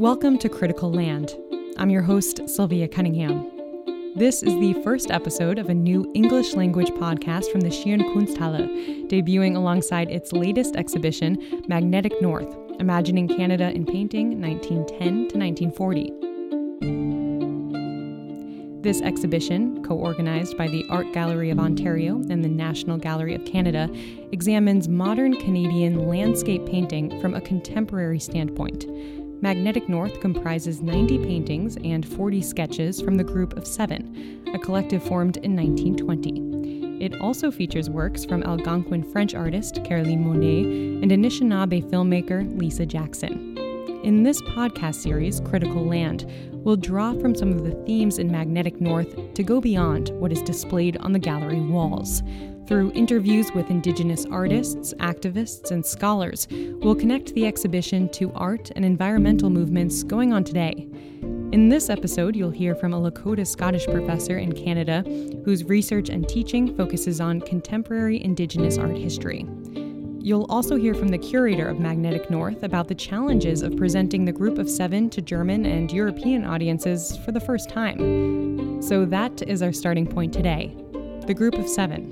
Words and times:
Welcome 0.00 0.38
to 0.38 0.48
Critical 0.48 0.92
Land. 0.92 1.36
I'm 1.78 1.88
your 1.88 2.02
host, 2.02 2.48
Sylvia 2.48 2.88
Cunningham. 2.88 3.48
This 4.16 4.42
is 4.42 4.52
the 4.54 4.74
first 4.82 5.12
episode 5.12 5.56
of 5.56 5.68
a 5.68 5.74
new 5.74 6.10
English 6.16 6.54
language 6.54 6.90
podcast 6.90 7.52
from 7.52 7.60
the 7.60 7.70
Schirn 7.70 8.00
Kunsthalle, 8.00 9.06
debuting 9.08 9.54
alongside 9.54 10.10
its 10.10 10.32
latest 10.32 10.74
exhibition, 10.74 11.62
Magnetic 11.68 12.20
North 12.20 12.52
Imagining 12.80 13.28
Canada 13.28 13.70
in 13.70 13.86
Painting 13.86 14.40
1910 14.40 15.28
to 15.28 15.38
1940. 15.38 16.24
This 18.82 19.00
exhibition, 19.00 19.80
co 19.84 19.94
organized 19.94 20.58
by 20.58 20.66
the 20.66 20.84
Art 20.90 21.12
Gallery 21.12 21.50
of 21.50 21.60
Ontario 21.60 22.16
and 22.16 22.44
the 22.44 22.48
National 22.48 22.98
Gallery 22.98 23.36
of 23.36 23.44
Canada, 23.44 23.88
examines 24.32 24.88
modern 24.88 25.36
Canadian 25.36 26.08
landscape 26.08 26.66
painting 26.66 27.20
from 27.20 27.34
a 27.34 27.40
contemporary 27.40 28.18
standpoint. 28.18 28.86
Magnetic 29.40 29.88
North 29.88 30.20
comprises 30.20 30.80
90 30.80 31.18
paintings 31.18 31.76
and 31.84 32.06
40 32.06 32.40
sketches 32.40 33.00
from 33.00 33.16
the 33.16 33.24
Group 33.24 33.56
of 33.56 33.66
Seven, 33.66 34.42
a 34.54 34.58
collective 34.58 35.02
formed 35.02 35.36
in 35.38 35.54
1920. 35.54 37.04
It 37.04 37.20
also 37.20 37.50
features 37.50 37.90
works 37.90 38.24
from 38.24 38.42
Algonquin 38.44 39.02
French 39.02 39.34
artist 39.34 39.84
Caroline 39.84 40.24
Monnet 40.24 41.02
and 41.02 41.10
Anishinaabe 41.10 41.82
filmmaker 41.90 42.58
Lisa 42.58 42.86
Jackson. 42.86 43.58
In 44.04 44.22
this 44.22 44.40
podcast 44.42 44.96
series, 44.96 45.40
Critical 45.40 45.84
Land, 45.84 46.26
we'll 46.52 46.76
draw 46.76 47.12
from 47.14 47.34
some 47.34 47.50
of 47.52 47.64
the 47.64 47.74
themes 47.84 48.18
in 48.18 48.30
Magnetic 48.30 48.80
North 48.80 49.34
to 49.34 49.42
go 49.42 49.60
beyond 49.60 50.10
what 50.10 50.32
is 50.32 50.42
displayed 50.42 50.96
on 50.98 51.12
the 51.12 51.18
gallery 51.18 51.60
walls. 51.60 52.22
Through 52.66 52.92
interviews 52.92 53.52
with 53.52 53.68
Indigenous 53.68 54.24
artists, 54.24 54.94
activists, 54.94 55.70
and 55.70 55.84
scholars, 55.84 56.48
we'll 56.50 56.94
connect 56.94 57.34
the 57.34 57.46
exhibition 57.46 58.08
to 58.12 58.32
art 58.32 58.70
and 58.74 58.86
environmental 58.86 59.50
movements 59.50 60.02
going 60.02 60.32
on 60.32 60.44
today. 60.44 60.88
In 61.52 61.68
this 61.68 61.90
episode, 61.90 62.34
you'll 62.34 62.50
hear 62.50 62.74
from 62.74 62.94
a 62.94 62.98
Lakota 62.98 63.46
Scottish 63.46 63.86
professor 63.86 64.38
in 64.38 64.52
Canada 64.52 65.02
whose 65.44 65.64
research 65.64 66.08
and 66.08 66.26
teaching 66.26 66.74
focuses 66.74 67.20
on 67.20 67.42
contemporary 67.42 68.24
Indigenous 68.24 68.78
art 68.78 68.96
history. 68.96 69.46
You'll 70.18 70.46
also 70.48 70.76
hear 70.76 70.94
from 70.94 71.08
the 71.08 71.18
curator 71.18 71.68
of 71.68 71.78
Magnetic 71.78 72.30
North 72.30 72.62
about 72.62 72.88
the 72.88 72.94
challenges 72.94 73.60
of 73.60 73.76
presenting 73.76 74.24
the 74.24 74.32
group 74.32 74.56
of 74.56 74.70
seven 74.70 75.10
to 75.10 75.20
German 75.20 75.66
and 75.66 75.92
European 75.92 76.46
audiences 76.46 77.18
for 77.26 77.32
the 77.32 77.40
first 77.40 77.68
time. 77.68 78.80
So, 78.80 79.04
that 79.04 79.42
is 79.42 79.60
our 79.60 79.72
starting 79.72 80.06
point 80.06 80.32
today 80.32 80.74
the 81.26 81.34
group 81.34 81.54
of 81.54 81.68
seven. 81.68 82.10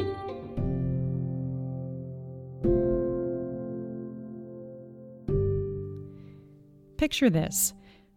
Picture 7.02 7.30
this 7.30 7.74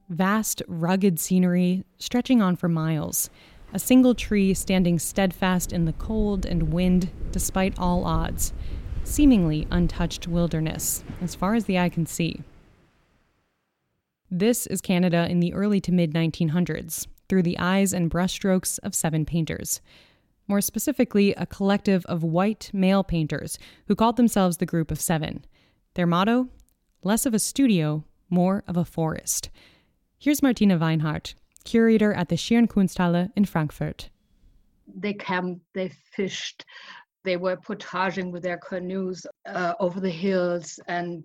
vast, 0.10 0.62
rugged 0.68 1.20
scenery 1.20 1.84
stretching 1.98 2.40
on 2.40 2.56
for 2.56 2.70
miles. 2.70 3.32
A 3.74 3.80
single 3.80 4.14
tree 4.14 4.54
standing 4.54 5.00
steadfast 5.00 5.74
in 5.74 5.86
the 5.86 5.94
cold 5.94 6.46
and 6.46 6.72
wind 6.72 7.10
despite 7.32 7.80
all 7.80 8.06
odds. 8.06 8.54
Seemingly 9.04 9.66
untouched 9.72 10.28
wilderness, 10.28 11.04
as 11.20 11.34
far 11.34 11.56
as 11.56 11.66
the 11.66 11.80
eye 11.80 11.90
can 11.90 12.06
see. 12.06 12.44
This 14.30 14.68
is 14.68 14.82
Canada 14.82 15.26
in 15.32 15.40
the 15.40 15.56
early 15.56 15.82
to 15.82 15.92
mid 15.92 16.14
1900s, 16.14 17.08
through 17.28 17.42
the 17.42 17.58
eyes 17.58 17.92
and 17.92 18.12
brushstrokes 18.12 18.78
of 18.84 18.94
seven 18.94 19.26
painters. 19.26 19.82
More 20.48 20.62
specifically, 20.62 21.34
a 21.34 21.48
collective 21.48 22.06
of 22.06 22.24
white 22.24 22.70
male 22.72 23.04
painters 23.04 23.58
who 23.88 23.96
called 23.96 24.18
themselves 24.18 24.58
the 24.58 24.68
Group 24.68 24.92
of 24.92 25.02
Seven. 25.02 25.44
Their 25.96 26.06
motto 26.06 26.50
less 27.06 27.26
of 27.26 27.34
a 27.36 27.40
studio, 27.40 28.04
more 28.30 28.64
of 28.68 28.78
a 28.78 28.86
forest. 28.86 29.50
Here's 30.18 30.42
Martina 30.42 30.78
Weinhardt, 30.78 31.36
curator 31.64 32.14
at 32.14 32.30
the 32.30 32.38
Schirn 32.38 32.68
Kunsthalle 32.68 33.30
in 33.36 33.46
Frankfurt. 33.46 34.10
They 34.88 35.14
camped, 35.14 35.62
they 35.74 35.90
fished, 35.90 36.66
they 37.24 37.38
were 37.38 37.58
portaging 37.58 38.32
with 38.32 38.44
their 38.44 38.58
canoes 38.58 39.26
uh, 39.48 39.74
over 39.80 40.00
the 40.00 40.10
hills 40.10 40.80
and 40.88 41.24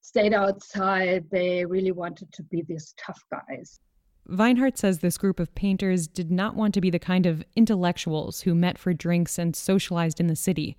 stayed 0.00 0.32
outside. 0.32 1.24
They 1.30 1.64
really 1.64 1.92
wanted 1.92 2.32
to 2.32 2.42
be 2.44 2.62
these 2.62 2.94
tough 2.96 3.22
guys. 3.30 3.80
Weinhardt 4.28 4.78
says 4.78 4.98
this 4.98 5.18
group 5.18 5.40
of 5.40 5.54
painters 5.54 6.06
did 6.06 6.30
not 6.30 6.54
want 6.54 6.74
to 6.74 6.80
be 6.80 6.90
the 6.90 6.98
kind 6.98 7.26
of 7.26 7.44
intellectuals 7.56 8.42
who 8.42 8.54
met 8.54 8.78
for 8.78 8.94
drinks 8.94 9.36
and 9.36 9.56
socialized 9.56 10.20
in 10.20 10.28
the 10.28 10.36
city. 10.36 10.76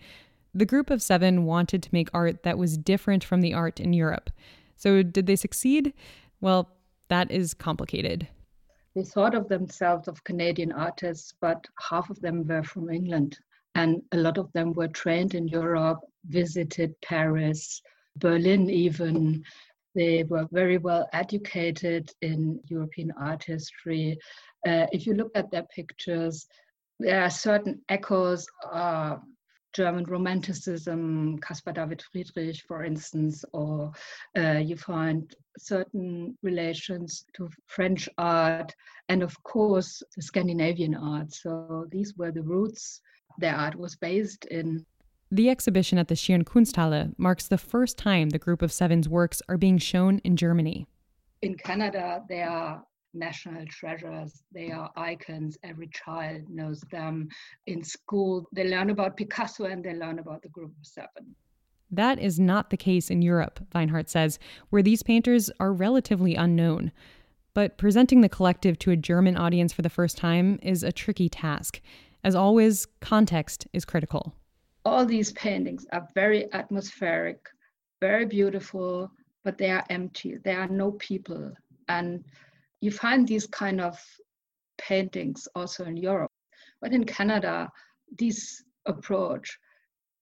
The 0.54 0.66
group 0.66 0.90
of 0.90 1.02
seven 1.02 1.46
wanted 1.46 1.84
to 1.84 1.90
make 1.92 2.10
art 2.14 2.44
that 2.44 2.58
was 2.58 2.78
different 2.78 3.24
from 3.24 3.42
the 3.42 3.54
art 3.54 3.80
in 3.80 3.92
Europe. 3.92 4.30
So, 4.84 5.02
did 5.02 5.28
they 5.28 5.38
succeed? 5.38 5.94
Well, 6.42 6.70
that 7.08 7.32
is 7.32 7.54
complicated. 7.54 8.28
They 8.94 9.04
thought 9.04 9.34
of 9.34 9.48
themselves 9.48 10.10
of 10.10 10.26
Canadian 10.26 10.74
artists, 10.74 11.34
but 11.40 11.66
half 11.80 12.10
of 12.10 12.20
them 12.20 12.46
were 12.46 12.64
from 12.64 12.90
England. 12.90 13.40
And 13.76 14.02
a 14.12 14.18
lot 14.18 14.38
of 14.38 14.52
them 14.52 14.74
were 14.74 14.90
trained 14.90 15.36
in 15.36 15.48
Europe, 15.48 16.02
visited 16.26 17.00
Paris, 17.02 17.82
Berlin, 18.18 18.70
even. 18.70 19.46
They 19.96 20.26
were 20.26 20.50
very 20.52 20.80
well 20.80 21.08
educated 21.14 22.12
in 22.22 22.60
European 22.68 23.14
art 23.18 23.46
history. 23.46 24.18
Uh, 24.68 24.88
if 24.92 25.08
you 25.08 25.14
look 25.14 25.32
at 25.34 25.50
their 25.50 25.68
pictures, 25.74 26.46
there 27.00 27.24
are 27.24 27.30
certain 27.30 27.80
echoes 27.88 28.46
uh, 28.70 29.16
German 29.74 30.06
Romanticism, 30.06 31.40
Caspar 31.40 31.74
David 31.74 32.04
Friedrich, 32.12 32.62
for 32.68 32.84
instance, 32.84 33.44
or 33.54 33.92
uh, 34.38 34.60
you 34.60 34.78
find 34.78 35.36
certain 35.58 36.38
relations 36.44 37.26
to 37.36 37.50
French 37.68 38.08
art, 38.18 38.74
and 39.10 39.24
of 39.24 39.42
course, 39.44 40.04
the 40.16 40.22
Scandinavian 40.22 40.96
art. 40.96 41.34
So 41.34 41.88
these 41.92 42.16
were 42.16 42.32
the 42.32 42.44
roots 42.44 43.02
their 43.38 43.56
art 43.56 43.76
was 43.76 43.96
based 43.96 44.46
in. 44.46 44.86
The 45.32 45.50
exhibition 45.50 45.98
at 45.98 46.08
the 46.08 46.16
Schirn 46.16 46.46
Kunsthalle 46.46 47.14
marks 47.18 47.48
the 47.48 47.58
first 47.58 47.98
time 47.98 48.30
the 48.30 48.38
Group 48.38 48.62
of 48.62 48.72
Seven's 48.72 49.10
works 49.10 49.42
are 49.50 49.58
being 49.58 49.80
shown 49.80 50.20
in 50.20 50.38
Germany. 50.38 50.86
In 51.42 51.56
Canada, 51.56 52.22
there 52.30 52.50
are 52.50 52.84
national 53.14 53.66
treasures. 53.68 54.44
They 54.54 54.72
are 54.72 54.90
icons. 54.96 55.58
Every 55.64 55.90
child 55.94 56.42
knows 56.50 56.82
them. 56.92 57.30
In 57.68 57.84
school, 57.84 58.48
they 58.52 58.68
learn 58.68 58.90
about 58.90 59.18
Picasso 59.18 59.66
and 59.66 59.84
they 59.84 59.94
learn 59.94 60.20
about 60.20 60.42
the 60.42 60.50
Group 60.50 60.72
of 60.80 60.86
Seven. 60.86 61.36
That 61.92 62.20
is 62.20 62.40
not 62.40 62.70
the 62.70 62.78
case 62.78 63.12
in 63.12 63.22
Europe, 63.22 63.60
Weinhardt 63.76 64.10
says, 64.10 64.40
where 64.72 64.82
these 64.82 65.04
painters 65.04 65.52
are 65.60 65.72
relatively 65.72 66.34
unknown. 66.36 66.92
But 67.54 67.78
presenting 67.78 68.22
the 68.22 68.30
collective 68.30 68.80
to 68.80 68.92
a 68.92 68.96
German 68.96 69.38
audience 69.38 69.74
for 69.74 69.84
the 69.84 69.90
first 69.90 70.18
time 70.18 70.60
is 70.64 70.82
a 70.82 70.92
tricky 70.92 71.30
task. 71.30 71.82
As 72.24 72.34
always, 72.34 72.88
context 73.00 73.68
is 73.74 73.86
critical. 73.86 74.34
All 74.86 75.06
these 75.06 75.32
paintings 75.34 75.86
are 75.94 76.08
very 76.16 76.52
atmospheric, 76.54 77.48
very 78.02 78.26
beautiful, 78.26 79.12
but 79.44 79.58
they 79.58 79.70
are 79.70 79.84
empty. 79.90 80.38
There 80.44 80.60
are 80.60 80.68
no 80.68 80.94
people. 80.94 81.52
And 81.90 82.24
you 82.84 82.92
find 82.92 83.26
these 83.26 83.48
kind 83.48 83.80
of 83.80 83.98
paintings 84.78 85.48
also 85.56 85.86
in 85.86 85.96
Europe. 85.96 86.32
But 86.82 86.92
in 86.92 87.06
Canada, 87.06 87.70
this 88.20 88.62
approach 88.86 89.58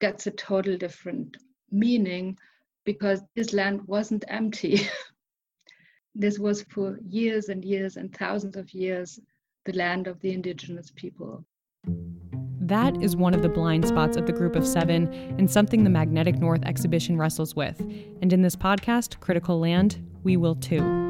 gets 0.00 0.28
a 0.28 0.30
total 0.30 0.76
different 0.76 1.36
meaning 1.72 2.38
because 2.84 3.20
this 3.34 3.52
land 3.52 3.80
wasn't 3.88 4.24
empty. 4.28 4.86
this 6.14 6.38
was 6.38 6.62
for 6.62 6.98
years 7.04 7.48
and 7.48 7.64
years 7.64 7.96
and 7.96 8.16
thousands 8.16 8.56
of 8.56 8.72
years 8.72 9.18
the 9.64 9.72
land 9.72 10.06
of 10.06 10.20
the 10.20 10.32
indigenous 10.32 10.92
people. 10.94 11.44
That 12.60 13.02
is 13.02 13.16
one 13.16 13.34
of 13.34 13.42
the 13.42 13.48
blind 13.48 13.88
spots 13.88 14.16
of 14.16 14.26
the 14.26 14.32
Group 14.32 14.54
of 14.54 14.64
Seven 14.64 15.12
and 15.36 15.50
something 15.50 15.82
the 15.82 15.90
Magnetic 15.90 16.38
North 16.38 16.62
exhibition 16.62 17.18
wrestles 17.18 17.56
with. 17.56 17.80
And 17.80 18.32
in 18.32 18.42
this 18.42 18.54
podcast, 18.54 19.18
Critical 19.18 19.58
Land, 19.58 19.98
we 20.22 20.36
will 20.36 20.54
too. 20.54 21.01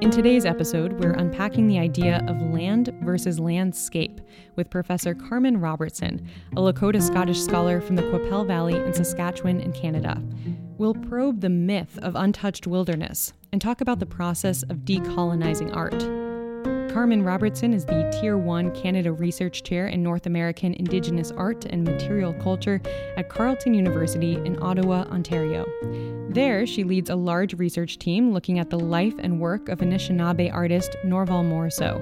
In 0.00 0.10
today's 0.10 0.46
episode, 0.46 0.94
we're 0.94 1.12
unpacking 1.12 1.66
the 1.66 1.78
idea 1.78 2.24
of 2.26 2.40
land 2.40 2.88
versus 3.02 3.38
landscape 3.38 4.18
with 4.56 4.70
Professor 4.70 5.14
Carmen 5.14 5.58
Robertson, 5.60 6.26
a 6.52 6.60
Lakota 6.60 7.02
Scottish 7.02 7.38
scholar 7.38 7.82
from 7.82 7.96
the 7.96 8.02
Qu'Appelle 8.04 8.46
Valley 8.46 8.76
in 8.76 8.94
Saskatchewan 8.94 9.60
in 9.60 9.72
Canada. 9.72 10.22
We'll 10.78 10.94
probe 10.94 11.42
the 11.42 11.50
myth 11.50 11.98
of 12.00 12.16
untouched 12.16 12.66
wilderness 12.66 13.34
and 13.52 13.60
talk 13.60 13.82
about 13.82 13.98
the 13.98 14.06
process 14.06 14.62
of 14.62 14.86
decolonizing 14.86 15.76
art. 15.76 16.02
Carmen 16.92 17.22
Robertson 17.22 17.72
is 17.72 17.84
the 17.84 18.10
Tier 18.20 18.36
1 18.36 18.74
Canada 18.74 19.12
Research 19.12 19.62
Chair 19.62 19.86
in 19.86 20.02
North 20.02 20.26
American 20.26 20.74
Indigenous 20.74 21.30
Art 21.30 21.64
and 21.66 21.84
Material 21.84 22.34
Culture 22.34 22.82
at 23.16 23.28
Carleton 23.28 23.74
University 23.74 24.34
in 24.34 24.60
Ottawa, 24.60 25.02
Ontario. 25.02 25.66
There, 26.30 26.66
she 26.66 26.82
leads 26.82 27.08
a 27.08 27.14
large 27.14 27.54
research 27.54 28.00
team 28.00 28.32
looking 28.32 28.58
at 28.58 28.70
the 28.70 28.78
life 28.78 29.14
and 29.20 29.38
work 29.38 29.68
of 29.68 29.78
Anishinaabe 29.78 30.52
artist 30.52 30.96
Norval 31.04 31.44
Morrisseau. 31.44 32.00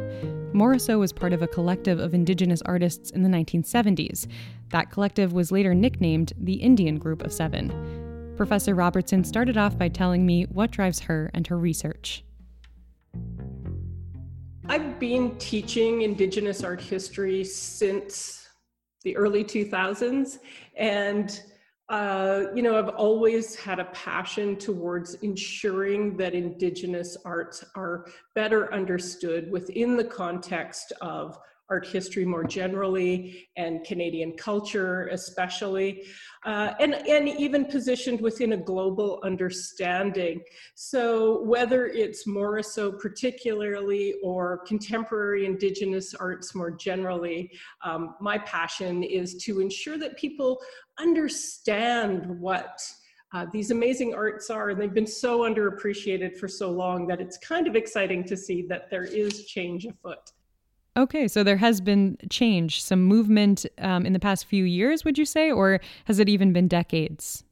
Morrisseau 0.55 0.99
was 0.99 1.13
part 1.13 1.35
of 1.35 1.43
a 1.43 1.49
collective 1.49 1.99
of 1.99 2.15
Indigenous 2.15 2.63
artists 2.63 3.11
in 3.11 3.23
the 3.23 3.29
1970s. 3.29 4.27
That 4.71 4.91
collective 4.91 5.35
was 5.35 5.53
later 5.53 5.75
nicknamed 5.75 6.33
the 6.39 6.55
Indian 6.55 6.97
Group 6.97 7.23
of 7.23 7.33
Seven. 7.35 8.33
Professor 8.39 8.75
Robertson 8.75 9.23
started 9.23 9.59
off 9.59 9.77
by 9.77 9.91
telling 9.91 10.25
me 10.25 10.45
what 10.45 10.71
drives 10.71 11.01
her 11.01 11.31
and 11.35 11.47
her 11.49 11.59
research. 11.59 12.25
I've 14.71 14.99
been 14.99 15.35
teaching 15.39 16.03
Indigenous 16.03 16.63
art 16.63 16.83
history 16.83 17.43
since 17.43 18.47
the 19.03 19.17
early 19.17 19.43
2000s. 19.43 20.41
And, 20.77 21.41
uh, 21.89 22.45
you 22.55 22.61
know, 22.61 22.79
I've 22.79 22.91
always 22.91 23.55
had 23.55 23.79
a 23.79 23.87
passion 23.87 24.57
towards 24.57 25.15
ensuring 25.15 26.19
that 26.19 26.35
Indigenous 26.35 27.17
arts 27.25 27.65
are 27.77 28.09
better 28.35 28.71
understood 28.75 29.51
within 29.51 29.97
the 29.97 30.05
context 30.05 30.93
of 31.01 31.39
art 31.71 31.87
history 31.87 32.25
more 32.25 32.45
generally 32.45 33.49
and 33.57 33.85
Canadian 33.85 34.33
culture 34.37 35.09
especially, 35.09 36.05
uh, 36.45 36.73
and, 36.81 36.95
and 36.95 37.29
even 37.29 37.65
positioned 37.65 38.21
within 38.21 38.53
a 38.53 38.57
global 38.57 39.21
understanding. 39.23 40.41
So 40.75 41.43
whether 41.43 41.87
it's 41.87 42.27
Morrisseau 42.27 42.99
particularly 42.99 44.15
or 44.23 44.59
contemporary 44.67 45.47
Indigenous 45.47 46.15
arts 46.15 46.55
more 46.55 46.71
generally, 46.71 47.51
um, 47.85 48.15
my 48.21 48.39
passion 48.39 49.03
is 49.03 49.35
to 49.45 49.61
ensure 49.61 49.99
that 49.99 50.17
people 50.17 50.61
understand 50.99 52.27
what 52.41 52.81
uh, 53.35 53.45
these 53.53 53.71
amazing 53.71 54.15
arts 54.15 54.49
are, 54.49 54.71
and 54.71 54.81
they've 54.81 54.95
been 54.95 55.07
so 55.07 55.41
underappreciated 55.41 56.39
for 56.39 56.49
so 56.49 56.71
long 56.71 57.07
that 57.07 57.21
it's 57.21 57.37
kind 57.39 57.67
of 57.67 57.77
exciting 57.77 58.25
to 58.25 58.37
see 58.37 58.63
that 58.63 58.89
there 58.91 59.05
is 59.05 59.45
change 59.45 59.85
afoot. 59.85 60.33
Okay, 60.99 61.29
so 61.29 61.45
there 61.45 61.59
has 61.59 61.81
been 61.81 62.19
change, 62.29 62.83
some 62.83 63.05
movement 63.05 63.65
um, 63.79 64.05
in 64.05 64.13
the 64.13 64.19
past 64.19 64.47
few 64.47 64.65
years, 64.65 65.05
would 65.05 65.17
you 65.17 65.25
say, 65.25 65.53
or 65.53 65.81
has 66.07 66.19
it 66.19 66.29
even 66.29 66.53
been 66.53 66.67
decades? 66.67 67.45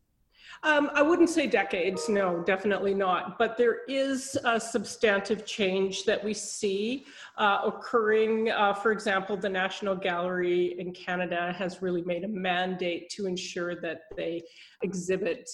Um, 0.65 0.91
I 0.95 1.03
wouldn't 1.03 1.31
say 1.31 1.47
decades, 1.47 2.09
no, 2.09 2.43
definitely 2.43 2.93
not. 2.93 3.39
But 3.39 3.57
there 3.57 3.85
is 3.87 4.37
a 4.45 4.59
substantive 4.59 5.47
change 5.47 6.05
that 6.07 6.25
we 6.25 6.35
see 6.35 7.05
uh, 7.39 7.61
occurring. 7.65 8.51
Uh, 8.51 8.75
for 8.75 8.91
example, 8.91 9.37
the 9.37 9.49
National 9.49 9.95
Gallery 9.95 10.75
in 10.81 10.93
Canada 10.93 11.55
has 11.57 11.83
really 11.83 12.03
made 12.03 12.25
a 12.25 12.29
mandate 12.29 13.11
to 13.11 13.27
ensure 13.27 13.81
that 13.81 14.03
they 14.17 14.43
exhibit 14.83 15.49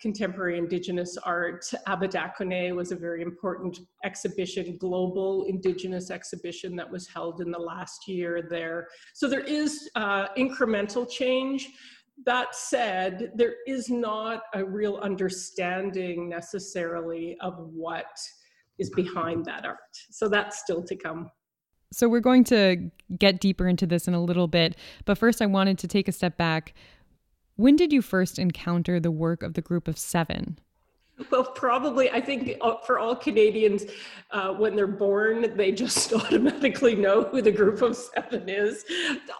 contemporary 0.00 0.58
indigenous 0.58 1.16
art. 1.18 1.64
Abadakone 1.88 2.74
was 2.74 2.92
a 2.92 2.96
very 2.96 3.22
important 3.22 3.80
exhibition, 4.04 4.76
global 4.78 5.44
indigenous 5.44 6.10
exhibition 6.10 6.76
that 6.76 6.90
was 6.90 7.08
held 7.08 7.40
in 7.40 7.50
the 7.50 7.58
last 7.58 8.06
year 8.06 8.46
there. 8.48 8.88
So 9.14 9.28
there 9.28 9.40
is 9.40 9.90
uh, 9.96 10.28
incremental 10.36 11.10
change. 11.10 11.68
That 12.26 12.54
said, 12.54 13.32
there 13.34 13.54
is 13.66 13.90
not 13.90 14.42
a 14.54 14.64
real 14.64 14.96
understanding 14.96 16.28
necessarily 16.28 17.36
of 17.40 17.54
what 17.58 18.18
is 18.78 18.90
behind 18.90 19.44
that 19.44 19.64
art. 19.64 19.78
So 20.10 20.28
that's 20.28 20.58
still 20.58 20.82
to 20.84 20.96
come. 20.96 21.30
So 21.90 22.08
we're 22.08 22.20
going 22.20 22.44
to 22.44 22.90
get 23.18 23.40
deeper 23.40 23.66
into 23.66 23.86
this 23.86 24.06
in 24.08 24.14
a 24.14 24.22
little 24.22 24.46
bit, 24.46 24.76
but 25.06 25.16
first 25.16 25.40
I 25.40 25.46
wanted 25.46 25.78
to 25.78 25.88
take 25.88 26.06
a 26.06 26.12
step 26.12 26.36
back. 26.36 26.74
When 27.58 27.74
did 27.74 27.92
you 27.92 28.02
first 28.02 28.38
encounter 28.38 29.00
the 29.00 29.10
work 29.10 29.42
of 29.42 29.54
the 29.54 29.60
group 29.60 29.88
of 29.88 29.98
seven? 29.98 30.60
Well, 31.28 31.42
probably, 31.42 32.08
I 32.08 32.20
think 32.20 32.56
uh, 32.60 32.76
for 32.86 33.00
all 33.00 33.16
Canadians, 33.16 33.84
uh, 34.30 34.50
when 34.50 34.76
they're 34.76 34.86
born, 34.86 35.56
they 35.56 35.72
just 35.72 36.12
automatically 36.12 36.94
know 36.94 37.24
who 37.24 37.42
the 37.42 37.50
group 37.50 37.82
of 37.82 37.96
seven 37.96 38.48
is. 38.48 38.84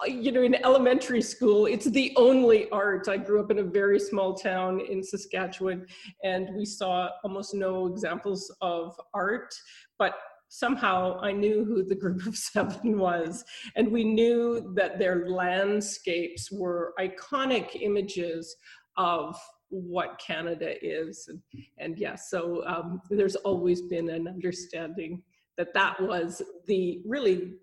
You 0.05 0.33
know, 0.33 0.41
in 0.41 0.55
elementary 0.55 1.21
school, 1.21 1.65
it's 1.65 1.85
the 1.85 2.11
only 2.17 2.69
art. 2.71 3.07
I 3.07 3.15
grew 3.15 3.39
up 3.39 3.51
in 3.51 3.59
a 3.59 3.63
very 3.63 4.01
small 4.01 4.33
town 4.33 4.81
in 4.81 5.01
Saskatchewan, 5.01 5.85
and 6.21 6.49
we 6.57 6.65
saw 6.65 7.07
almost 7.23 7.53
no 7.53 7.87
examples 7.87 8.53
of 8.59 8.99
art. 9.13 9.55
But 9.97 10.15
somehow 10.49 11.19
I 11.21 11.31
knew 11.31 11.63
who 11.63 11.83
the 11.83 11.95
group 11.95 12.25
of 12.25 12.35
seven 12.51 12.97
was. 12.99 13.45
And 13.75 13.91
we 13.91 14.03
knew 14.03 14.73
that 14.75 14.99
their 14.99 15.29
landscapes 15.29 16.51
were 16.51 16.93
iconic 16.99 17.81
images 17.81 18.55
of 18.97 19.39
what 19.69 20.19
Canada 20.19 20.73
is. 20.85 21.27
And, 21.29 21.41
and 21.77 21.97
yes, 21.97 22.01
yeah, 22.01 22.15
so 22.39 22.65
um, 22.65 23.01
there's 23.09 23.35
always 23.37 23.83
been 23.83 24.09
an 24.09 24.27
understanding 24.27 25.21
that 25.57 25.73
that 25.73 26.01
was 26.01 26.41
the 26.67 27.01
really 27.05 27.53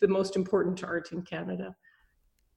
the 0.00 0.08
most 0.08 0.36
important 0.36 0.82
art 0.84 1.12
in 1.12 1.22
Canada. 1.22 1.74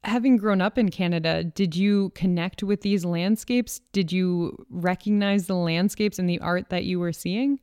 Having 0.03 0.37
grown 0.37 0.61
up 0.61 0.77
in 0.77 0.89
Canada, 0.89 1.43
did 1.43 1.75
you 1.75 2.09
connect 2.15 2.63
with 2.63 2.81
these 2.81 3.05
landscapes? 3.05 3.79
Did 3.91 4.11
you 4.11 4.65
recognize 4.69 5.45
the 5.45 5.55
landscapes 5.55 6.17
and 6.17 6.27
the 6.27 6.39
art 6.39 6.69
that 6.69 6.85
you 6.85 6.99
were 6.99 7.13
seeing? 7.13 7.59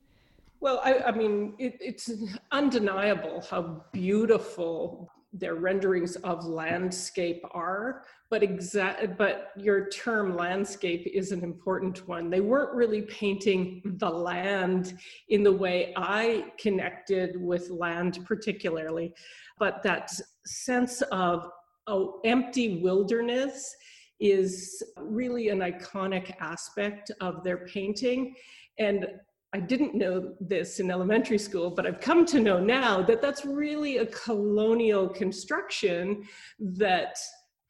Well, 0.61 0.81
I, 0.83 0.99
I 0.99 1.11
mean, 1.11 1.55
it, 1.57 1.77
it's 1.79 2.11
undeniable 2.51 3.45
how 3.49 3.85
beautiful 3.93 5.09
their 5.31 5.55
renderings 5.55 6.15
of 6.17 6.43
landscape 6.45 7.43
are, 7.51 8.03
but 8.29 8.41
exact, 8.41 9.17
but 9.17 9.51
your 9.55 9.87
term 9.89 10.35
landscape 10.35 11.07
is 11.13 11.31
an 11.31 11.43
important 11.43 12.07
one. 12.07 12.29
They 12.29 12.41
weren't 12.41 12.73
really 12.73 13.03
painting 13.03 13.81
the 13.99 14.09
land 14.09 14.95
in 15.29 15.43
the 15.43 15.51
way 15.51 15.93
I 15.95 16.45
connected 16.59 17.39
with 17.39 17.69
land, 17.69 18.19
particularly, 18.25 19.13
but 19.59 19.83
that 19.83 20.11
sense 20.45 21.01
of 21.11 21.49
oh, 21.87 22.19
empty 22.25 22.81
wilderness 22.81 23.75
is 24.19 24.83
really 24.97 25.49
an 25.49 25.59
iconic 25.59 26.35
aspect 26.39 27.11
of 27.21 27.43
their 27.43 27.65
painting. 27.67 28.35
And 28.77 29.07
I 29.53 29.59
didn't 29.59 29.95
know 29.95 30.35
this 30.39 30.79
in 30.79 30.91
elementary 30.91 31.39
school, 31.39 31.71
but 31.71 31.87
I've 31.87 31.99
come 31.99 32.25
to 32.27 32.39
know 32.39 32.59
now 32.59 33.01
that 33.01 33.21
that's 33.21 33.45
really 33.45 33.97
a 33.97 34.05
colonial 34.05 35.09
construction 35.09 36.23
that 36.59 37.17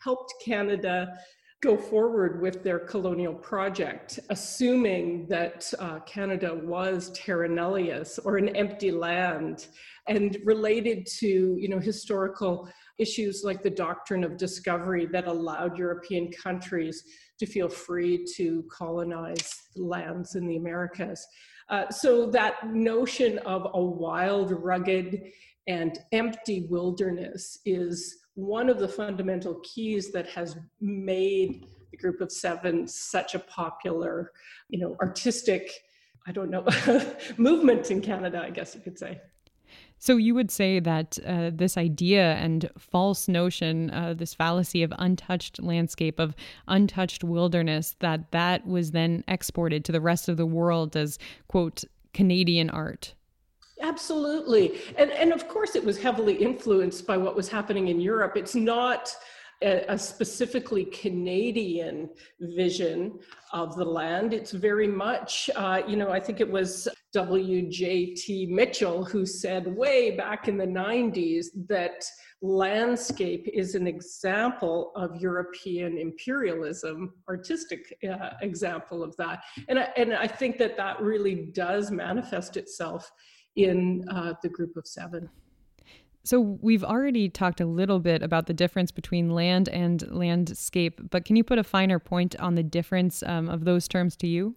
helped 0.02 0.34
Canada 0.44 1.18
go 1.62 1.78
forward 1.78 2.42
with 2.42 2.64
their 2.64 2.80
colonial 2.80 3.34
project, 3.34 4.20
assuming 4.30 5.28
that 5.28 5.72
uh, 5.80 6.00
Canada 6.02 6.54
was 6.64 7.12
terra 7.12 7.50
nullius 7.50 8.18
or 8.20 8.38
an 8.38 8.56
empty 8.56 8.92
land 8.92 9.68
and 10.08 10.38
related 10.44 11.06
to 11.06 11.56
you 11.60 11.70
know 11.70 11.80
historical 11.80 12.70
issues 12.98 13.44
like 13.44 13.62
the 13.62 13.70
doctrine 13.70 14.24
of 14.24 14.38
discovery 14.38 15.06
that 15.06 15.28
allowed 15.28 15.78
European 15.78 16.32
countries 16.32 17.04
to 17.40 17.46
feel 17.46 17.70
free 17.70 18.26
to 18.36 18.64
colonize 18.70 19.54
lands 19.76 20.36
in 20.36 20.46
the 20.46 20.58
Americas. 20.58 21.26
Uh, 21.70 21.90
so 21.90 22.26
that 22.32 22.68
notion 22.68 23.38
of 23.40 23.68
a 23.74 23.82
wild, 23.82 24.52
rugged, 24.52 25.32
and 25.68 26.00
empty 26.12 26.66
wilderness 26.70 27.60
is 27.66 28.18
one 28.34 28.70
of 28.70 28.80
the 28.80 28.88
fundamental 28.88 29.62
keys 29.64 30.12
that 30.12 30.28
has 30.30 30.58
made 30.82 31.66
the 31.92 31.98
group 31.98 32.22
of 32.22 32.32
seven 32.32 32.88
such 32.88 33.36
a 33.36 33.40
popular, 33.40 34.32
you 34.70 34.80
know, 34.80 34.96
artistic, 35.02 35.72
I 36.26 36.32
don't 36.32 36.50
know, 36.50 36.66
movement 37.38 37.92
in 37.92 38.02
Canada, 38.02 38.42
I 38.44 38.50
guess 38.50 38.74
you 38.74 38.82
could 38.82 38.98
say. 38.98 39.22
So 40.00 40.16
you 40.16 40.34
would 40.34 40.50
say 40.50 40.80
that 40.80 41.20
uh, 41.26 41.52
this 41.54 41.78
idea 41.78 42.36
and 42.36 42.70
false 42.78 43.28
notion, 43.28 43.92
uh, 43.92 44.14
this 44.14 44.34
fallacy 44.34 44.82
of 44.82 44.94
untouched 44.98 45.62
landscape, 45.62 46.20
of 46.20 46.36
untouched 46.70 47.24
wilderness, 47.24 47.98
that 48.00 48.32
that 48.32 48.66
was 48.66 48.92
then 48.92 49.26
exported 49.28 49.84
to 49.86 49.92
the 49.92 50.02
rest 50.02 50.30
of 50.30 50.38
the 50.38 50.46
world 50.46 50.96
as 50.96 51.20
quote 51.50 51.84
Canadian 52.14 52.70
art. 52.70 53.14
Absolutely, 53.82 54.80
and 54.98 55.12
and 55.12 55.32
of 55.32 55.48
course 55.48 55.76
it 55.76 55.84
was 55.84 55.98
heavily 55.98 56.36
influenced 56.36 57.06
by 57.06 57.18
what 57.18 57.36
was 57.36 57.50
happening 57.50 57.90
in 57.90 58.00
Europe. 58.00 58.36
It's 58.36 58.56
not 58.56 59.16
a, 59.62 59.86
a, 59.90 59.98
specifically 59.98 60.86
Canadian 60.86 62.10
vision 62.40 63.20
of 63.52 63.76
the 63.76 63.84
land. 63.84 64.34
It's 64.34 64.52
very 64.52 64.88
much, 64.88 65.50
uh, 65.56 65.82
you 65.88 65.98
know, 65.98 66.12
I 66.12 66.20
think 66.20 66.40
it 66.40 66.50
was 66.50 66.88
W.J.T. 67.14 68.46
Mitchell 68.48 69.04
who 69.04 69.26
said 69.26 69.76
way 69.76 70.16
back 70.16 70.48
in 70.48 70.58
the 70.58 70.66
90s 70.66 71.48
that 71.68 72.06
landscape 72.42 73.50
is 73.54 73.76
an 73.76 73.86
example 73.86 74.92
of 74.96 75.16
European 75.18 75.98
imperialism, 75.98 77.14
artistic 77.28 77.98
uh, 78.10 78.30
example 78.42 79.04
of 79.04 79.16
that. 79.18 79.42
And 79.68 79.80
I, 79.80 79.90
and 79.98 80.14
I 80.14 80.28
think 80.28 80.58
that 80.60 80.78
that 80.78 81.02
really 81.02 81.52
does 81.54 81.92
manifest 81.92 82.56
itself 82.56 83.12
in 83.56 84.06
uh, 84.10 84.34
the 84.42 84.50
group 84.50 84.78
of 84.78 84.88
seven. 84.88 85.30
So, 86.24 86.40
we've 86.40 86.84
already 86.84 87.30
talked 87.30 87.62
a 87.62 87.66
little 87.66 88.00
bit 88.00 88.22
about 88.22 88.46
the 88.46 88.54
difference 88.54 88.92
between 88.92 89.32
land 89.32 89.70
and 89.70 90.10
landscape, 90.12 91.00
but 91.10 91.26
can 91.26 91.36
you 91.36 91.44
put 91.44 91.58
a 91.58 91.64
finer 91.64 92.00
point 92.00 92.36
on 92.40 92.56
the 92.56 92.64
difference 92.64 93.24
um, 93.24 93.50
of 93.50 93.66
those 93.66 93.88
terms 93.88 94.16
to 94.18 94.28
you? 94.28 94.56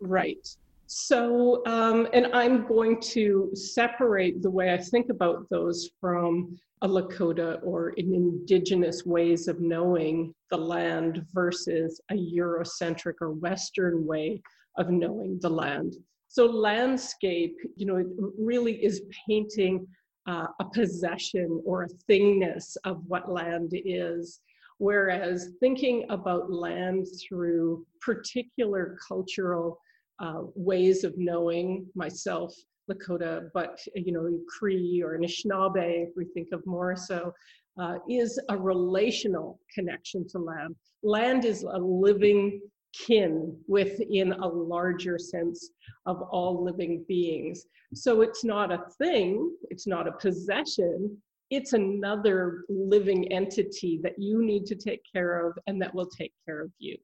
Right. 0.00 0.48
So, 0.86 1.64
um, 1.66 2.06
and 2.12 2.26
I'm 2.34 2.66
going 2.66 3.00
to 3.12 3.50
separate 3.54 4.42
the 4.42 4.50
way 4.50 4.74
I 4.74 4.76
think 4.76 5.08
about 5.08 5.48
those 5.48 5.88
from 6.00 6.58
a 6.82 6.88
Lakota 6.88 7.60
or 7.62 7.94
an 7.96 8.14
indigenous 8.14 9.06
ways 9.06 9.48
of 9.48 9.60
knowing 9.60 10.34
the 10.50 10.58
land 10.58 11.24
versus 11.32 12.00
a 12.10 12.14
Eurocentric 12.14 13.14
or 13.20 13.30
Western 13.30 14.04
way 14.04 14.42
of 14.76 14.90
knowing 14.90 15.38
the 15.40 15.48
land. 15.48 15.94
So, 16.28 16.46
landscape, 16.46 17.56
you 17.76 17.86
know, 17.86 17.96
it 17.96 18.06
really 18.38 18.84
is 18.84 19.02
painting 19.26 19.86
uh, 20.26 20.46
a 20.60 20.64
possession 20.64 21.60
or 21.64 21.84
a 21.84 21.88
thingness 22.10 22.76
of 22.84 23.02
what 23.06 23.30
land 23.30 23.70
is. 23.72 24.40
Whereas 24.78 25.50
thinking 25.60 26.06
about 26.10 26.50
land 26.50 27.06
through 27.20 27.86
particular 28.00 28.98
cultural 29.06 29.78
uh, 30.18 30.42
ways 30.54 31.04
of 31.04 31.14
knowing 31.16 31.86
myself, 31.94 32.54
Lakota, 32.90 33.48
but 33.54 33.80
you 33.94 34.12
know, 34.12 34.38
Cree 34.48 35.02
or 35.04 35.16
Anishinaabe, 35.16 36.08
if 36.08 36.10
we 36.16 36.24
think 36.34 36.48
of 36.52 36.64
more 36.66 36.96
so, 36.96 37.32
uh, 37.80 37.96
is 38.08 38.40
a 38.48 38.56
relational 38.56 39.60
connection 39.74 40.26
to 40.28 40.38
land. 40.38 40.74
Land 41.02 41.44
is 41.44 41.62
a 41.62 41.78
living 41.78 42.60
kin 42.92 43.56
within 43.66 44.32
a 44.32 44.46
larger 44.46 45.18
sense 45.18 45.70
of 46.06 46.22
all 46.22 46.62
living 46.62 47.04
beings. 47.08 47.66
So 47.94 48.20
it's 48.22 48.44
not 48.44 48.72
a 48.72 48.84
thing, 48.98 49.54
it's 49.70 49.86
not 49.86 50.08
a 50.08 50.12
possession, 50.12 51.16
it's 51.50 51.74
another 51.74 52.64
living 52.68 53.30
entity 53.30 54.00
that 54.02 54.18
you 54.18 54.42
need 54.44 54.64
to 54.66 54.74
take 54.74 55.02
care 55.12 55.46
of 55.46 55.58
and 55.66 55.80
that 55.82 55.94
will 55.94 56.06
take 56.06 56.32
care 56.46 56.62
of 56.62 56.70
you. 56.78 56.96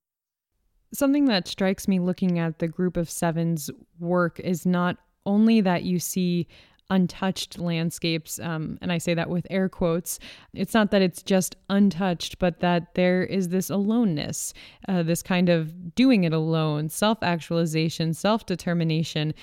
Something 0.94 1.26
that 1.26 1.46
strikes 1.46 1.86
me 1.86 2.00
looking 2.00 2.38
at 2.38 2.58
the 2.58 2.68
group 2.68 2.96
of 2.96 3.10
sevens 3.10 3.70
work 3.98 4.40
is 4.40 4.64
not 4.64 4.96
only 5.26 5.60
that 5.60 5.82
you 5.82 5.98
see 5.98 6.48
untouched 6.90 7.58
landscapes, 7.58 8.38
um, 8.40 8.78
and 8.80 8.90
I 8.92 8.98
say 8.98 9.14
that 9.14 9.30
with 9.30 9.46
air 9.50 9.68
quotes. 9.68 10.18
It's 10.54 10.74
not 10.74 10.90
that 10.90 11.02
it's 11.02 11.22
just 11.22 11.56
untouched, 11.68 12.38
but 12.38 12.60
that 12.60 12.94
there 12.94 13.22
is 13.22 13.48
this 13.48 13.70
aloneness, 13.70 14.54
uh, 14.88 15.02
this 15.02 15.22
kind 15.22 15.48
of 15.48 15.94
doing 15.94 16.24
it 16.24 16.32
alone, 16.32 16.88
self 16.88 17.22
actualization, 17.22 18.14
self 18.14 18.46
determination. 18.46 19.34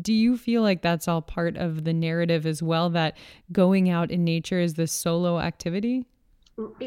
Do 0.00 0.12
you 0.12 0.36
feel 0.36 0.62
like 0.62 0.82
that's 0.82 1.08
all 1.08 1.22
part 1.22 1.56
of 1.56 1.84
the 1.84 1.92
narrative 1.92 2.46
as 2.46 2.62
well? 2.62 2.90
That 2.90 3.16
going 3.52 3.90
out 3.90 4.10
in 4.10 4.24
nature 4.24 4.60
is 4.60 4.74
this 4.74 4.92
solo 4.92 5.38
activity? 5.38 6.06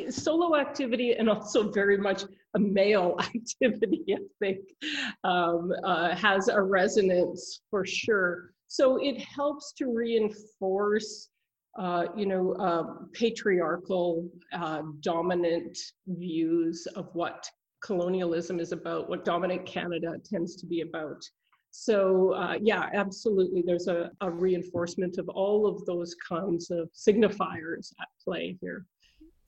Solo 0.09 0.55
activity 0.55 1.13
and 1.13 1.29
also 1.29 1.69
very 1.69 1.97
much 1.97 2.23
a 2.55 2.59
male 2.59 3.17
activity, 3.35 4.03
I 4.09 4.19
think, 4.39 4.59
um, 5.23 5.73
uh, 5.83 6.15
has 6.15 6.47
a 6.47 6.61
resonance 6.61 7.61
for 7.69 7.85
sure. 7.85 8.53
So 8.67 8.97
it 8.97 9.19
helps 9.19 9.73
to 9.73 9.87
reinforce, 9.93 11.29
uh, 11.79 12.05
you 12.15 12.25
know, 12.25 12.53
uh, 12.53 13.05
patriarchal, 13.13 14.29
uh, 14.53 14.81
dominant 15.01 15.77
views 16.07 16.87
of 16.95 17.09
what 17.13 17.49
colonialism 17.83 18.59
is 18.59 18.71
about, 18.71 19.09
what 19.09 19.23
dominant 19.23 19.65
Canada 19.65 20.15
tends 20.23 20.55
to 20.57 20.65
be 20.65 20.81
about. 20.81 21.23
So 21.71 22.33
uh, 22.33 22.57
yeah, 22.61 22.89
absolutely, 22.93 23.63
there's 23.65 23.87
a, 23.87 24.11
a 24.21 24.29
reinforcement 24.29 25.17
of 25.17 25.29
all 25.29 25.67
of 25.67 25.85
those 25.85 26.15
kinds 26.27 26.71
of 26.71 26.89
signifiers 26.93 27.91
at 28.01 28.07
play 28.23 28.57
here 28.61 28.85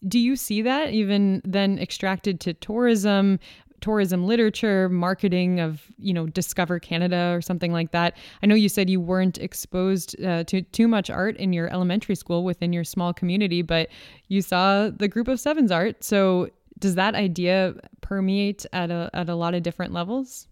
do 0.08 0.20
you 0.20 0.36
see 0.36 0.62
that 0.62 0.92
even 0.92 1.42
then 1.44 1.78
extracted 1.78 2.40
to 2.40 2.54
tourism 2.54 3.40
tourism 3.82 4.26
literature, 4.26 4.90
marketing 4.90 5.60
of, 5.60 5.84
you 5.98 6.14
know, 6.14 6.28
Discover 6.28 6.80
Canada 6.80 7.34
or 7.36 7.42
something 7.42 7.72
like 7.72 7.92
that. 7.92 8.18
I 8.44 8.48
know 8.48 8.56
you 8.56 8.70
said 8.70 8.90
you 8.90 9.02
weren't 9.02 9.38
exposed 9.38 10.22
uh, 10.24 10.44
to 10.46 10.62
too 10.62 10.88
much 10.88 11.10
art 11.10 11.38
in 11.38 11.54
your 11.54 11.72
elementary 11.72 12.16
school 12.16 12.44
within 12.44 12.74
your 12.74 12.84
small 12.84 13.14
community, 13.14 13.62
but 13.62 13.90
you 14.28 14.42
saw 14.42 14.90
the 14.90 15.08
group 15.08 15.28
of 15.28 15.40
sevens 15.40 15.72
art. 15.72 16.04
So 16.04 16.50
does 16.80 16.96
that 16.96 17.16
idea 17.16 17.76
permeate 18.02 18.66
at 18.74 18.90
a, 18.92 19.10
at 19.14 19.30
a 19.30 19.36
lot 19.36 19.54
of 19.54 19.64
different 19.64 19.94
levels? 19.94 20.48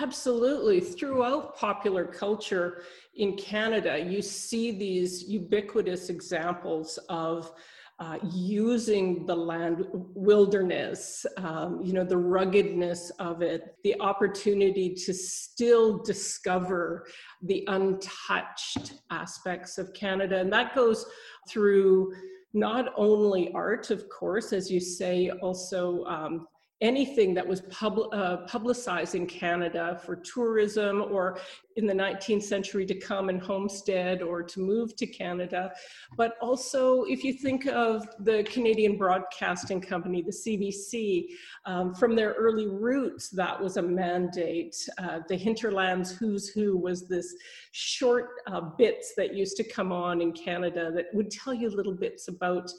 Absolutely. 0.00 0.80
Throughout 0.80 1.56
popular 1.56 2.04
culture 2.04 2.82
in 3.14 3.36
Canada, 3.36 3.98
you 3.98 4.20
see 4.20 4.70
these 4.70 5.24
ubiquitous 5.24 6.10
examples 6.10 6.98
of 7.08 7.52
uh, 7.98 8.18
using 8.30 9.24
the 9.24 9.34
land 9.34 9.86
wilderness, 9.92 11.24
um, 11.38 11.80
you 11.82 11.94
know, 11.94 12.04
the 12.04 12.16
ruggedness 12.16 13.10
of 13.18 13.40
it, 13.40 13.74
the 13.84 13.98
opportunity 14.00 14.94
to 14.94 15.14
still 15.14 16.02
discover 16.02 17.06
the 17.42 17.64
untouched 17.68 18.94
aspects 19.10 19.78
of 19.78 19.92
Canada. 19.94 20.38
And 20.38 20.52
that 20.52 20.74
goes 20.74 21.06
through 21.48 22.12
not 22.52 22.92
only 22.96 23.50
art, 23.52 23.90
of 23.90 24.08
course, 24.10 24.52
as 24.52 24.70
you 24.70 24.80
say, 24.80 25.30
also 25.40 26.04
um, 26.04 26.46
anything 26.82 27.32
that 27.32 27.46
was 27.46 27.62
pub, 27.62 27.98
uh, 28.12 28.38
publicized 28.46 29.14
in 29.14 29.26
Canada 29.26 29.98
for 30.04 30.16
tourism 30.16 31.00
or 31.10 31.38
in 31.76 31.86
the 31.86 31.92
19th 31.94 32.42
century 32.42 32.84
to 32.84 32.94
come 32.94 33.30
and 33.30 33.40
homestead 33.40 34.20
or 34.20 34.42
to 34.42 34.60
move 34.60 34.94
to 34.96 35.06
Canada. 35.06 35.72
But 36.18 36.36
also, 36.42 37.04
if 37.04 37.24
you 37.24 37.32
think 37.32 37.66
of 37.66 38.06
the 38.20 38.44
Canadian 38.44 38.98
Broadcasting 38.98 39.80
Company, 39.80 40.22
the 40.22 40.32
CBC, 40.32 41.28
um, 41.64 41.94
from 41.94 42.14
their 42.14 42.32
early 42.32 42.66
roots, 42.66 43.30
that 43.30 43.58
was 43.58 43.78
a 43.78 43.82
mandate. 43.82 44.76
Uh, 44.98 45.20
the 45.28 45.36
Hinterlands 45.36 46.12
Who's 46.12 46.48
Who 46.48 46.76
was 46.76 47.08
this 47.08 47.34
short 47.72 48.28
uh, 48.46 48.60
bits 48.60 49.14
that 49.16 49.34
used 49.34 49.56
to 49.56 49.64
come 49.64 49.92
on 49.92 50.20
in 50.20 50.32
Canada 50.32 50.90
that 50.94 51.06
would 51.14 51.30
tell 51.30 51.54
you 51.54 51.70
little 51.70 51.94
bits 51.94 52.28
about 52.28 52.70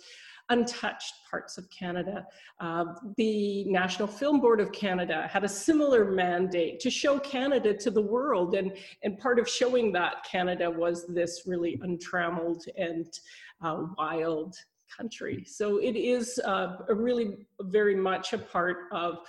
untouched 0.50 1.14
parts 1.30 1.58
of 1.58 1.70
Canada. 1.70 2.26
Uh, 2.60 2.86
the 3.18 3.66
National 3.66 4.08
Film 4.08 4.40
Board 4.40 4.60
of 4.60 4.72
Canada 4.72 5.28
had 5.32 5.44
a 5.44 5.50
similar 5.50 6.12
mandate 6.12 6.80
to 6.80 6.90
show 6.90 7.20
Canada 7.20 7.74
to 7.74 7.92
the 7.92 8.02
world, 8.02 8.56
and, 8.56 8.74
and 9.04 9.18
part 9.20 9.40
of 9.40 9.48
showing 9.48 9.92
that 9.94 10.26
Canada 10.30 10.70
was 10.70 11.06
this 11.08 11.44
really 11.46 11.80
untrammeled 11.82 12.64
and 12.78 13.20
uh, 13.62 13.84
wild 13.98 14.56
country. 14.96 15.44
So 15.46 15.78
it 15.78 15.96
is 15.96 16.40
uh, 16.46 16.78
a 16.88 16.96
really 16.96 17.48
very 17.62 17.96
much 17.96 18.34
a 18.34 18.38
part 18.38 18.86
of 18.92 19.20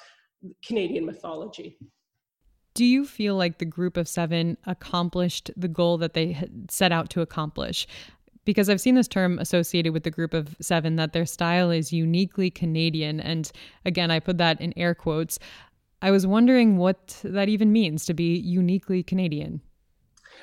Canadian 0.64 1.04
mythology. 1.04 1.78
Do 2.74 2.84
you 2.84 3.06
feel 3.06 3.34
like 3.34 3.58
the 3.58 3.64
group 3.64 3.96
of 3.96 4.06
seven 4.06 4.56
accomplished 4.64 5.50
the 5.56 5.66
goal 5.66 5.98
that 5.98 6.14
they 6.14 6.30
had 6.30 6.70
set 6.70 6.92
out 6.92 7.10
to 7.10 7.22
accomplish? 7.22 7.88
Because 8.48 8.70
I've 8.70 8.80
seen 8.80 8.94
this 8.94 9.08
term 9.08 9.38
associated 9.40 9.92
with 9.92 10.04
the 10.04 10.10
group 10.10 10.32
of 10.32 10.56
seven 10.58 10.96
that 10.96 11.12
their 11.12 11.26
style 11.26 11.70
is 11.70 11.92
uniquely 11.92 12.50
Canadian. 12.50 13.20
And 13.20 13.52
again, 13.84 14.10
I 14.10 14.20
put 14.20 14.38
that 14.38 14.58
in 14.58 14.72
air 14.74 14.94
quotes. 14.94 15.38
I 16.00 16.10
was 16.10 16.26
wondering 16.26 16.78
what 16.78 17.20
that 17.24 17.50
even 17.50 17.72
means 17.72 18.06
to 18.06 18.14
be 18.14 18.38
uniquely 18.38 19.02
Canadian. 19.02 19.60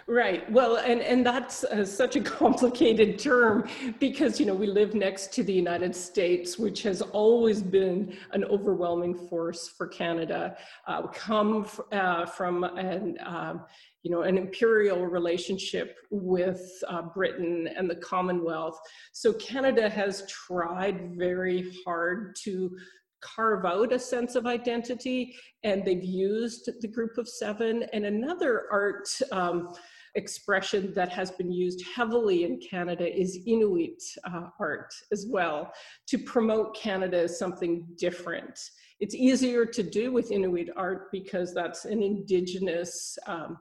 Right. 0.06 0.50
Well, 0.52 0.76
and 0.76 1.02
and 1.02 1.26
that's 1.26 1.64
uh, 1.64 1.84
such 1.84 2.16
a 2.16 2.22
complicated 2.42 3.18
term 3.18 3.68
because 4.00 4.40
you 4.40 4.46
know 4.46 4.54
we 4.54 4.68
live 4.68 4.94
next 4.94 5.34
to 5.34 5.44
the 5.44 5.54
United 5.54 5.96
States, 5.96 6.60
which 6.60 6.84
has 6.84 7.02
always 7.02 7.64
been 7.64 8.16
an 8.34 8.44
overwhelming 8.44 9.16
force 9.16 9.68
for 9.68 9.88
Canada. 9.88 10.58
Uh, 10.86 11.08
come 11.08 11.64
f- 11.64 11.80
uh, 11.92 12.26
from 12.28 12.66
an 12.66 13.18
um, 13.26 13.62
you 14.06 14.12
know, 14.12 14.22
an 14.22 14.38
imperial 14.38 15.08
relationship 15.08 15.98
with 16.12 16.62
uh, 16.88 17.02
Britain 17.02 17.68
and 17.76 17.90
the 17.90 17.96
Commonwealth. 17.96 18.80
So 19.14 19.34
Canada 19.34 19.90
has 19.90 20.30
tried 20.30 21.18
very 21.18 21.74
hard 21.84 22.36
to 22.44 22.78
carve 23.22 23.66
out 23.66 23.92
a 23.92 23.98
sense 23.98 24.36
of 24.36 24.46
identity, 24.46 25.36
and 25.64 25.84
they've 25.84 26.04
used 26.04 26.70
the 26.82 26.88
group 26.88 27.18
of 27.18 27.28
seven. 27.28 27.88
And 27.94 28.06
another 28.06 28.66
art 28.72 29.10
um, 29.32 29.74
expression 30.14 30.94
that 30.94 31.10
has 31.10 31.32
been 31.32 31.52
used 31.52 31.84
heavily 31.96 32.44
in 32.44 32.60
Canada 32.60 33.12
is 33.12 33.40
Inuit 33.48 34.04
uh, 34.26 34.50
art 34.60 34.94
as 35.12 35.26
well 35.28 35.74
to 36.10 36.20
promote 36.20 36.76
Canada 36.76 37.22
as 37.22 37.40
something 37.40 37.88
different. 37.98 38.60
It's 39.00 39.16
easier 39.16 39.66
to 39.66 39.82
do 39.82 40.12
with 40.12 40.32
Inuit 40.32 40.70
art 40.78 41.12
because 41.12 41.56
that's 41.56 41.86
an 41.86 42.04
indigenous 42.04 43.18
um, 43.26 43.58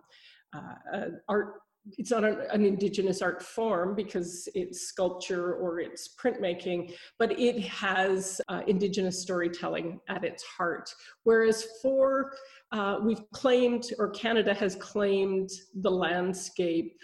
uh, 0.54 1.06
art 1.28 1.54
it's 1.98 2.10
not 2.10 2.24
an, 2.24 2.64
indigenous 2.64 3.20
art 3.20 3.42
form 3.42 3.94
because 3.94 4.48
it's 4.54 4.88
sculpture 4.88 5.54
or 5.54 5.80
it's 5.80 6.14
printmaking, 6.16 6.94
but 7.18 7.38
it 7.38 7.60
has 7.60 8.40
uh, 8.48 8.62
indigenous 8.66 9.20
storytelling 9.20 10.00
at 10.08 10.24
its 10.24 10.42
heart. 10.44 10.88
Whereas 11.24 11.66
for, 11.82 12.32
uh, 12.72 12.98
we've 13.02 13.30
claimed, 13.32 13.90
or 13.98 14.10
Canada 14.10 14.54
has 14.54 14.76
claimed 14.76 15.50
the 15.74 15.90
landscape, 15.90 16.96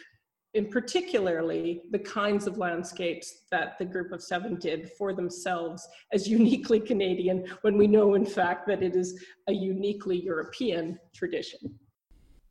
in 0.55 0.67
particularly 0.69 1.83
the 1.91 1.99
kinds 1.99 2.47
of 2.47 2.59
landscapes 2.59 3.45
that 3.53 3.79
the 3.79 3.85
group 3.85 4.13
of 4.13 4.23
seven 4.23 4.57
did 4.57 4.91
for 4.99 5.13
themselves 5.13 5.87
as 6.13 6.27
uniquely 6.27 6.81
Canadian, 6.81 7.47
when 7.61 7.77
we 7.77 7.87
know 7.87 8.15
in 8.15 8.25
fact 8.25 8.67
that 8.67 8.83
it 8.83 8.97
is 8.97 9.23
a 9.49 9.53
uniquely 9.53 10.21
European 10.21 10.99
tradition. 11.15 11.79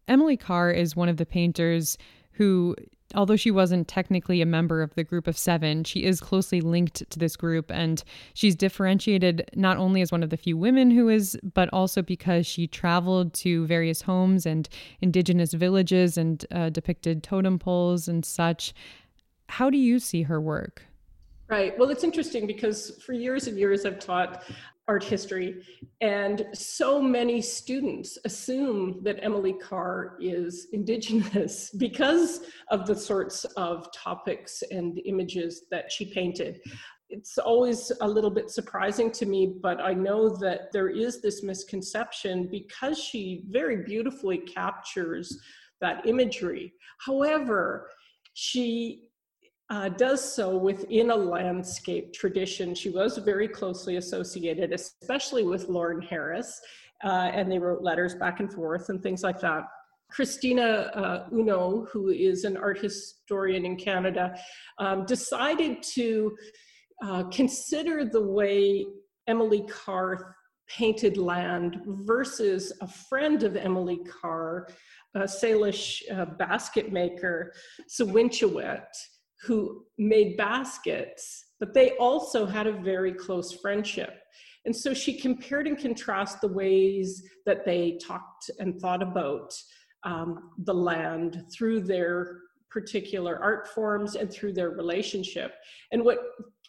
Emily 0.10 0.36
Carr 0.36 0.72
is 0.72 0.96
one 0.96 1.08
of 1.08 1.18
the 1.18 1.26
painters 1.26 1.98
who, 2.32 2.76
although 3.16 3.36
she 3.36 3.52
wasn't 3.52 3.88
technically 3.88 4.42
a 4.42 4.46
member 4.46 4.82
of 4.82 4.94
the 4.96 5.04
group 5.04 5.28
of 5.28 5.38
seven, 5.38 5.84
she 5.84 6.04
is 6.04 6.20
closely 6.20 6.62
linked 6.62 7.10
to 7.10 7.20
this 7.20 7.36
group. 7.36 7.72
And 7.72 8.04
she's 8.34 8.56
differentiated 8.56 9.50
not 9.56 9.78
only 9.78 10.02
as 10.02 10.12
one 10.12 10.24
of 10.24 10.32
the 10.32 10.38
few 10.38 10.58
women 10.58 10.90
who 10.90 11.10
is, 11.10 11.38
but 11.54 11.70
also 11.72 12.02
because 12.02 12.48
she 12.48 12.66
traveled 12.66 13.34
to 13.36 13.66
various 13.68 14.02
homes 14.02 14.46
and 14.46 14.68
indigenous 15.02 15.54
villages 15.54 16.18
and 16.18 16.46
uh, 16.52 16.70
depicted 16.70 17.24
totem 17.24 17.60
poles 17.60 18.08
and 18.08 18.26
such. 18.26 18.74
How 19.48 19.70
do 19.70 19.78
you 19.78 20.00
see 20.00 20.24
her 20.24 20.42
work? 20.42 20.84
Right. 21.50 21.78
Well, 21.80 21.90
it's 21.90 22.04
interesting 22.04 22.46
because 22.46 23.02
for 23.04 23.14
years 23.14 23.48
and 23.48 23.58
years 23.58 23.84
I've 23.84 23.98
taught 23.98 24.44
art 24.88 25.04
history, 25.04 25.64
and 26.00 26.46
so 26.54 27.02
many 27.02 27.42
students 27.42 28.20
assume 28.24 29.00
that 29.04 29.18
Emily 29.24 29.54
Carr 29.54 30.16
is 30.20 30.68
Indigenous 30.74 31.72
because 31.78 32.42
of 32.70 32.86
the 32.86 32.96
sorts 32.96 33.46
of 33.58 33.92
topics 33.92 34.62
and 34.70 35.02
images 35.06 35.64
that 35.72 35.92
she 35.92 36.06
painted. 36.06 36.62
It's 37.10 37.40
always 37.40 37.92
a 38.02 38.08
little 38.08 38.30
bit 38.30 38.52
surprising 38.52 39.12
to 39.14 39.26
me, 39.26 39.56
but 39.60 39.82
I 39.82 39.96
know 39.96 40.30
that 40.38 40.72
there 40.72 40.90
is 40.90 41.20
this 41.20 41.42
misconception 41.42 42.48
because 42.52 43.00
she 43.00 43.46
very 43.50 43.78
beautifully 43.78 44.38
captures 44.38 45.36
that 45.82 46.06
imagery. 46.06 46.74
However, 47.00 47.90
she 48.36 49.09
uh, 49.70 49.90
does 49.90 50.24
so 50.36 50.58
within 50.58 51.12
a 51.12 51.16
landscape 51.16 52.14
tradition. 52.14 52.74
She 52.74 52.90
was 52.90 53.18
very 53.18 53.48
closely 53.48 53.98
associated, 53.98 54.74
especially 54.74 55.44
with 55.44 55.68
Lawren 55.68 56.04
Harris, 56.04 56.60
uh, 57.04 57.32
and 57.34 57.52
they 57.52 57.60
wrote 57.60 57.82
letters 57.82 58.16
back 58.16 58.40
and 58.40 58.52
forth 58.52 58.90
and 58.90 59.02
things 59.02 59.24
like 59.24 59.40
that. 59.42 59.64
Kristina 60.12 60.90
uh, 60.98 61.30
Huneault, 61.30 61.90
who 61.90 62.10
is 62.10 62.44
an 62.44 62.58
art 62.58 62.80
historian 62.80 63.64
in 63.64 63.76
Canada, 63.76 64.36
um, 64.80 65.06
decided 65.06 65.84
to 65.84 66.36
uh, 67.06 67.24
consider 67.26 68.06
the 68.06 68.22
way 68.22 68.86
Emily 69.28 69.64
Carr 69.70 70.36
painted 70.68 71.18
land 71.18 71.82
versus 71.86 72.74
a 72.82 72.88
friend 72.88 73.44
of 73.44 73.56
Emily 73.56 74.00
Carr, 74.22 74.68
a 75.16 75.22
Salish 75.22 76.02
uh, 76.12 76.26
basket 76.26 76.92
maker, 76.92 77.54
Sewinchewet, 77.88 78.86
who 79.42 79.86
made 79.98 80.38
baskets, 80.38 81.46
but 81.60 81.74
they 81.74 81.92
also 81.92 82.46
had 82.46 82.68
a 82.68 82.72
very 82.72 83.14
close 83.14 83.54
friendship. 83.54 84.22
And 84.66 84.76
so 84.76 84.94
she 84.94 85.20
compared 85.20 85.68
and 85.68 85.78
contrasted 85.78 86.42
the 86.42 86.54
ways 86.54 87.24
that 87.46 87.66
they 87.66 87.98
talked 88.06 88.52
and 88.60 88.80
thought 88.80 89.02
about 89.02 89.54
um, 90.04 90.52
the 90.60 90.74
land 90.74 91.46
through 91.54 91.82
their 91.82 92.42
particular 92.70 93.42
art 93.42 93.68
forms 93.70 94.16
and 94.16 94.32
through 94.32 94.54
their 94.54 94.70
relationship. 94.70 95.56
And 95.92 96.04
what 96.04 96.20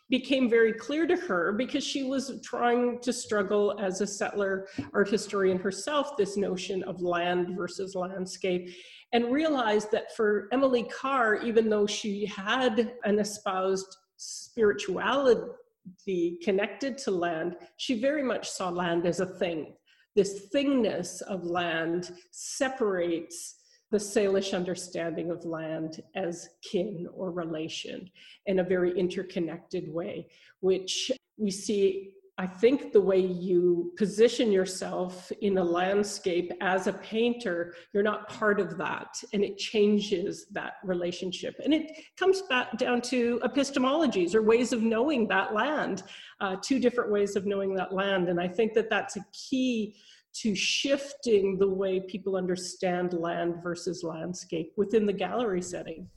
became 0.09 0.51
very 0.51 0.73
clear 0.73 1.07
to 1.07 1.17
her 1.17 1.53
because 1.53 1.85
she 1.85 2.03
was 2.03 2.41
trying 2.43 3.01
to 3.01 3.13
struggle 3.13 3.79
as 3.81 4.01
a 4.01 4.07
settler 4.07 4.67
art 4.93 5.09
historian 5.09 5.57
herself 5.57 6.17
this 6.17 6.37
notion 6.37 6.83
of 6.83 7.01
land 7.01 7.57
versus 7.57 7.95
landscape 7.95 8.71
and 9.13 9.33
realized 9.33 9.91
that 9.93 10.15
for 10.15 10.49
Emily 10.53 10.85
Carr, 10.85 11.37
even 11.37 11.69
though 11.69 11.87
she 11.87 12.27
had 12.27 12.95
an 13.05 13.19
espoused 13.19 13.97
spirituality 14.17 16.39
connected 16.43 16.97
to 16.99 17.11
land, 17.11 17.57
she 17.77 18.01
very 18.01 18.23
much 18.23 18.49
saw 18.49 18.69
land 18.69 19.07
as 19.07 19.21
a 19.21 19.27
thing. 19.27 19.75
This 20.15 20.49
thingness 20.55 21.23
of 21.23 21.45
land 21.45 22.13
separates 22.31 23.57
the 23.91 23.99
Salish 23.99 24.55
understanding 24.55 25.31
of 25.31 25.45
land 25.45 26.01
as 26.15 26.49
kin 26.63 27.09
or 27.13 27.33
relation 27.33 28.09
in 28.47 28.61
a 28.61 28.65
very 28.65 28.97
interconnected 28.97 29.93
way, 29.93 30.29
which 30.61 31.11
we 31.37 31.51
see 31.51 32.13
I 32.41 32.47
think 32.47 32.95
the 32.95 33.01
way 33.03 33.19
you 33.19 33.93
position 33.99 34.51
yourself 34.51 35.31
in 35.43 35.59
a 35.59 35.63
landscape 35.63 36.51
as 36.63 36.87
a 36.87 36.95
painter, 36.95 37.75
you're 37.93 38.03
not 38.03 38.31
part 38.31 38.61
of 38.61 38.79
that, 38.79 39.23
and 39.35 39.45
it 39.45 39.59
changes 39.59 40.47
that 40.53 40.77
relationship. 40.83 41.57
And 41.63 41.75
it 41.75 41.93
comes 42.17 42.41
back 42.49 42.79
down 42.79 43.03
to 43.03 43.41
epistemologies 43.45 44.35
or 44.35 44.41
ways 44.41 44.73
of 44.73 44.81
knowing 44.81 45.29
that 45.29 45.53
land, 45.53 46.03
uh, 46.41 46.57
two 46.63 46.79
different 46.79 47.13
ways 47.13 47.37
of 47.37 47.45
knowing 47.45 47.75
that 47.75 47.93
land. 47.93 48.31
And 48.31 48.41
I 48.41 48.49
think 48.49 48.73
that 48.73 48.89
that's 48.89 49.17
a 49.17 49.25
key 49.35 49.97
to 50.37 50.55
shifting 50.55 51.59
the 51.59 51.69
way 51.69 52.01
people 52.01 52.37
understand 52.37 53.13
land 53.13 53.57
versus 53.63 54.03
landscape 54.03 54.73
within 54.79 55.05
the 55.05 55.13
gallery 55.13 55.61
setting. 55.61 56.09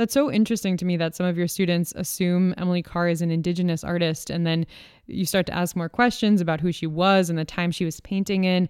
That's 0.00 0.14
so 0.14 0.32
interesting 0.32 0.78
to 0.78 0.86
me 0.86 0.96
that 0.96 1.14
some 1.14 1.26
of 1.26 1.36
your 1.36 1.46
students 1.46 1.92
assume 1.94 2.54
Emily 2.56 2.82
Carr 2.82 3.08
is 3.08 3.20
an 3.20 3.30
Indigenous 3.30 3.84
artist, 3.84 4.30
and 4.30 4.46
then 4.46 4.64
you 5.10 5.24
start 5.24 5.46
to 5.46 5.54
ask 5.54 5.76
more 5.76 5.88
questions 5.88 6.40
about 6.40 6.60
who 6.60 6.72
she 6.72 6.86
was 6.86 7.30
and 7.30 7.38
the 7.38 7.44
time 7.44 7.70
she 7.70 7.84
was 7.84 8.00
painting 8.00 8.44
in. 8.44 8.68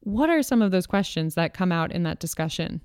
What 0.00 0.30
are 0.30 0.42
some 0.42 0.62
of 0.62 0.70
those 0.70 0.86
questions 0.86 1.34
that 1.34 1.54
come 1.54 1.72
out 1.72 1.92
in 1.92 2.02
that 2.04 2.20
discussion? 2.20 2.80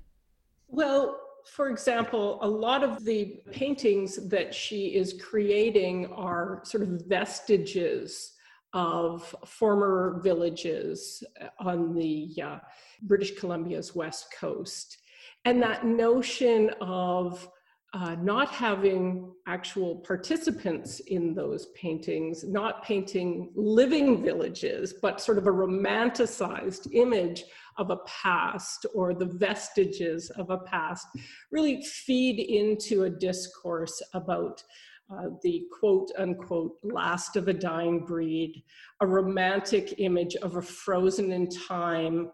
Well, 0.68 1.20
for 1.46 1.68
example, 1.68 2.38
a 2.42 2.48
lot 2.48 2.82
of 2.82 3.04
the 3.04 3.40
paintings 3.52 4.28
that 4.28 4.54
she 4.54 4.96
is 4.96 5.20
creating 5.20 6.06
are 6.12 6.60
sort 6.64 6.82
of 6.82 7.02
vestiges 7.06 8.32
of 8.72 9.34
former 9.46 10.20
villages 10.22 11.22
on 11.60 11.94
the 11.94 12.30
uh, 12.42 12.58
British 13.02 13.38
Columbia's 13.38 13.94
west 13.94 14.26
coast. 14.38 14.98
And 15.44 15.62
that 15.62 15.86
notion 15.86 16.70
of 16.80 17.48
uh, 17.96 18.14
not 18.16 18.50
having 18.50 19.32
actual 19.46 19.96
participants 19.96 21.00
in 21.06 21.32
those 21.32 21.68
paintings, 21.74 22.44
not 22.44 22.84
painting 22.84 23.50
living 23.54 24.22
villages, 24.22 24.92
but 25.00 25.18
sort 25.18 25.38
of 25.38 25.46
a 25.46 25.50
romanticized 25.50 26.92
image 26.92 27.44
of 27.78 27.88
a 27.88 27.96
past 28.06 28.84
or 28.94 29.14
the 29.14 29.24
vestiges 29.24 30.28
of 30.36 30.50
a 30.50 30.58
past, 30.58 31.06
really 31.50 31.82
feed 31.82 32.38
into 32.38 33.04
a 33.04 33.10
discourse 33.10 34.02
about 34.12 34.62
uh, 35.10 35.28
the 35.42 35.64
quote 35.80 36.10
unquote 36.18 36.76
last 36.82 37.34
of 37.36 37.48
a 37.48 37.54
dying 37.54 38.04
breed, 38.04 38.62
a 39.00 39.06
romantic 39.06 39.94
image 39.98 40.36
of 40.36 40.56
a 40.56 40.62
frozen 40.62 41.32
in 41.32 41.48
time 41.48 42.30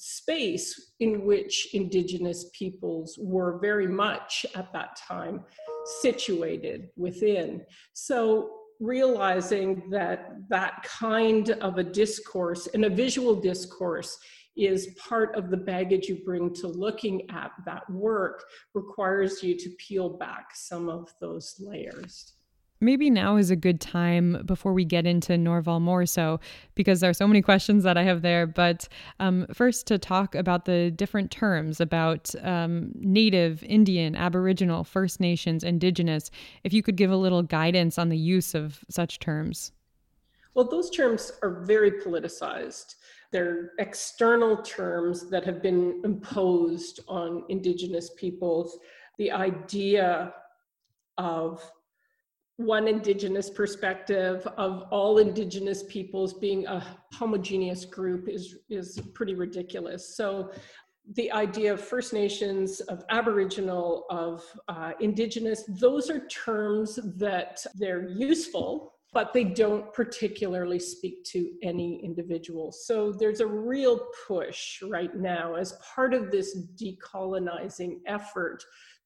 space 0.00 0.92
in 1.00 1.26
which 1.26 1.74
indigenous 1.74 2.46
peoples 2.58 3.18
were 3.20 3.58
very 3.60 3.86
much 3.86 4.46
at 4.54 4.72
that 4.72 4.96
time 4.96 5.44
situated 6.00 6.88
within. 6.96 7.60
So 7.92 8.50
realizing 8.80 9.90
that 9.90 10.30
that 10.48 10.82
kind 10.84 11.50
of 11.50 11.76
a 11.76 11.84
discourse 11.84 12.66
and 12.68 12.86
a 12.86 12.90
visual 12.90 13.38
discourse 13.38 14.16
is 14.56 14.94
part 14.98 15.36
of 15.36 15.50
the 15.50 15.56
baggage 15.56 16.08
you 16.08 16.24
bring 16.24 16.54
to 16.54 16.66
looking 16.66 17.28
at 17.30 17.50
that 17.66 17.88
work 17.90 18.44
requires 18.72 19.42
you 19.42 19.54
to 19.58 19.68
peel 19.78 20.16
back 20.16 20.46
some 20.54 20.88
of 20.88 21.12
those 21.20 21.56
layers 21.60 22.39
maybe 22.80 23.10
now 23.10 23.36
is 23.36 23.50
a 23.50 23.56
good 23.56 23.80
time 23.80 24.42
before 24.44 24.72
we 24.72 24.84
get 24.84 25.06
into 25.06 25.36
Norval 25.36 25.80
more 25.80 26.06
so, 26.06 26.40
because 26.74 27.00
there 27.00 27.10
are 27.10 27.14
so 27.14 27.28
many 27.28 27.42
questions 27.42 27.84
that 27.84 27.96
I 27.96 28.02
have 28.02 28.22
there. 28.22 28.46
But 28.46 28.88
um, 29.18 29.46
first, 29.52 29.86
to 29.88 29.98
talk 29.98 30.34
about 30.34 30.64
the 30.64 30.90
different 30.90 31.30
terms 31.30 31.80
about 31.80 32.34
um, 32.42 32.92
Native, 32.94 33.62
Indian, 33.64 34.16
Aboriginal, 34.16 34.84
First 34.84 35.20
Nations, 35.20 35.64
Indigenous, 35.64 36.30
if 36.64 36.72
you 36.72 36.82
could 36.82 36.96
give 36.96 37.10
a 37.10 37.16
little 37.16 37.42
guidance 37.42 37.98
on 37.98 38.08
the 38.08 38.18
use 38.18 38.54
of 38.54 38.80
such 38.88 39.18
terms. 39.18 39.72
Well, 40.54 40.68
those 40.68 40.90
terms 40.90 41.32
are 41.42 41.62
very 41.62 41.92
politicized. 41.92 42.96
They're 43.30 43.70
external 43.78 44.56
terms 44.62 45.30
that 45.30 45.44
have 45.44 45.62
been 45.62 46.00
imposed 46.04 47.00
on 47.06 47.44
Indigenous 47.48 48.10
peoples. 48.16 48.78
The 49.18 49.30
idea 49.30 50.34
of 51.18 51.70
one 52.60 52.86
indigenous 52.86 53.48
perspective 53.48 54.46
of 54.58 54.82
all 54.90 55.18
indigenous 55.18 55.82
peoples 55.84 56.34
being 56.34 56.66
a 56.66 56.84
homogeneous 57.12 57.84
group 57.84 58.28
is 58.28 58.58
is 58.68 59.00
pretty 59.14 59.34
ridiculous 59.34 60.16
so 60.16 60.50
the 61.14 61.32
idea 61.32 61.72
of 61.72 61.80
first 61.80 62.12
nations 62.12 62.80
of 62.80 63.02
aboriginal 63.08 64.04
of 64.10 64.44
uh, 64.68 64.92
indigenous 65.00 65.64
those 65.68 66.10
are 66.10 66.26
terms 66.28 66.98
that 67.16 67.64
they're 67.76 68.08
useful 68.10 68.92
but 69.12 69.32
they 69.32 69.44
don't 69.44 69.92
particularly 69.92 70.78
speak 70.78 71.24
to 71.24 71.50
any 71.62 72.00
individual. 72.04 72.70
So 72.70 73.12
there's 73.12 73.40
a 73.40 73.46
real 73.46 74.06
push 74.26 74.80
right 74.82 75.14
now 75.16 75.54
as 75.56 75.72
part 75.94 76.14
of 76.14 76.30
this 76.30 76.56
decolonizing 76.80 77.98
effort 78.06 78.64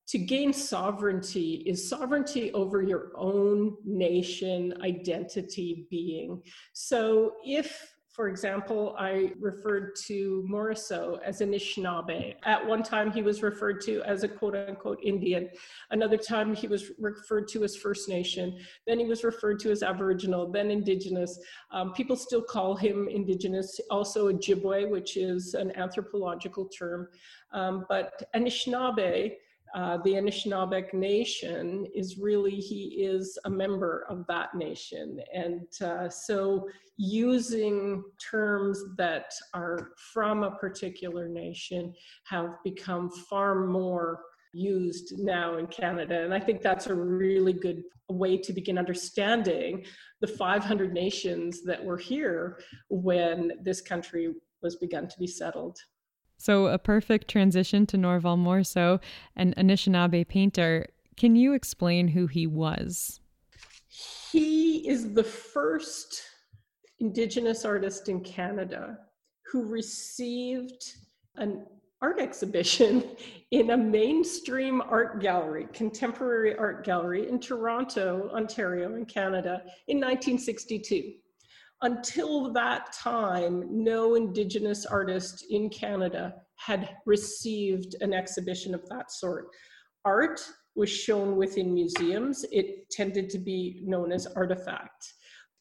to 0.09 0.19
gain 0.19 0.53
sovereignty 0.53 1.62
is 1.67 1.88
sovereignty 1.88 2.53
over 2.53 2.83
your 2.83 3.12
own 3.17 3.77
nation, 3.85 4.75
identity, 4.83 5.87
being. 5.90 6.43
So 6.73 7.35
if 7.45 7.95
for 8.14 8.29
example, 8.29 8.95
I 8.97 9.33
referred 9.40 9.97
to 10.07 10.47
Morrisseau 10.49 11.19
as 11.25 11.40
an 11.40 11.51
Anishinaabe. 11.51 12.37
At 12.45 12.64
one 12.64 12.85
time, 12.85 13.11
he 13.11 13.23
was 13.23 13.43
referred 13.43 13.81
to 13.87 14.03
as 14.03 14.23
a 14.23 14.29
quote 14.29 14.55
unquote 14.55 15.01
Indian. 15.03 15.51
Another 15.90 16.17
time, 16.17 16.55
he 16.55 16.69
was 16.69 16.93
referred 16.97 17.49
to 17.49 17.64
as 17.64 17.75
First 17.75 18.09
Nation. 18.09 18.57
Then 18.87 19.01
he 19.01 19.07
was 19.07 19.25
referred 19.25 19.59
to 19.61 19.73
as 19.73 19.83
Aboriginal, 19.83 20.49
then 20.49 20.71
Indigenous. 20.71 21.37
Um, 21.73 21.93
people 21.93 22.14
still 22.14 22.43
call 22.43 22.77
him 22.77 23.09
Indigenous, 23.09 23.81
also 23.90 24.33
Ojibwe, 24.33 24.88
which 24.88 25.17
is 25.17 25.55
an 25.55 25.77
anthropological 25.77 26.67
term. 26.67 27.09
Um, 27.53 27.85
but 27.88 28.23
Anishinaabe 28.37 29.33
uh, 29.74 29.98
the 30.04 30.12
Anishinaabeg 30.12 30.94
Nation 30.94 31.84
is 31.94 32.16
really, 32.16 32.52
he 32.52 33.04
is 33.04 33.37
a 33.44 33.50
member 33.50 34.06
of 34.08 34.24
that 34.28 34.54
nation. 34.54 35.18
And 35.34 35.66
uh, 35.82 36.08
so 36.08 36.68
using 36.96 38.04
terms 38.30 38.80
that 38.96 39.32
are 39.52 39.90
from 40.12 40.44
a 40.44 40.52
particular 40.52 41.26
nation 41.26 41.92
have 42.24 42.50
become 42.62 43.10
far 43.10 43.66
more 43.66 44.20
used 44.52 45.18
now 45.18 45.56
in 45.56 45.66
Canada. 45.66 46.22
And 46.22 46.32
I 46.32 46.38
think 46.38 46.62
that's 46.62 46.87
a 46.87 46.94
really 46.94 47.52
good 47.52 47.82
way 48.08 48.37
to 48.37 48.52
begin 48.52 48.78
understanding 48.78 49.84
the 50.20 50.28
500 50.28 50.92
nations 50.92 51.64
that 51.64 51.84
were 51.84 51.98
here 51.98 52.60
when 52.90 53.52
this 53.62 53.80
country 53.80 54.32
was 54.62 54.76
begun 54.76 55.08
to 55.08 55.18
be 55.18 55.26
settled. 55.26 55.78
So, 56.37 56.66
a 56.66 56.79
perfect 56.79 57.29
transition 57.29 57.87
to 57.87 57.97
Norval 57.97 58.37
Morrisseau, 58.37 59.01
an 59.37 59.55
Anishinaabe 59.57 60.29
painter. 60.29 60.87
Can 61.16 61.37
you 61.37 61.55
explain 61.55 62.09
who 62.09 62.27
he 62.27 62.47
was? 62.47 63.20
He 64.33 64.88
is 64.88 65.14
the 65.14 65.25
first 65.25 66.23
Indigenous 66.99 67.64
artist 67.64 68.09
in 68.09 68.20
Canada 68.20 68.99
who 69.51 69.64
received 69.64 70.85
an 71.37 71.64
art 72.03 72.20
exhibition 72.20 73.05
in 73.51 73.70
a 73.70 73.77
mainstream 73.77 74.83
art 74.83 75.20
gallery, 75.20 75.66
contemporary 75.73 76.57
art 76.57 76.85
gallery 76.85 77.29
in 77.29 77.38
Toronto, 77.40 78.31
Ontario, 78.35 78.94
in 78.94 79.07
Canada 79.07 79.62
in 79.88 79.99
1962. 79.99 81.14
Until 81.85 82.51
that 82.55 82.94
time, 82.94 83.62
no 83.70 84.14
Indigenous 84.14 84.87
artist 84.87 85.44
in 85.51 85.68
Canada 85.68 86.35
had 86.57 86.88
received 87.05 87.94
an 88.01 88.14
exhibition 88.14 88.75
of 88.75 88.88
that 88.88 89.12
sort. 89.12 89.49
Art 90.07 90.40
was 90.75 90.88
shown 90.88 91.37
within 91.37 91.75
museums. 91.75 92.42
It 92.51 92.88
tended 92.90 93.29
to 93.31 93.38
be 93.38 93.83
known 93.85 94.12
as 94.12 94.27
artifact. 94.29 95.12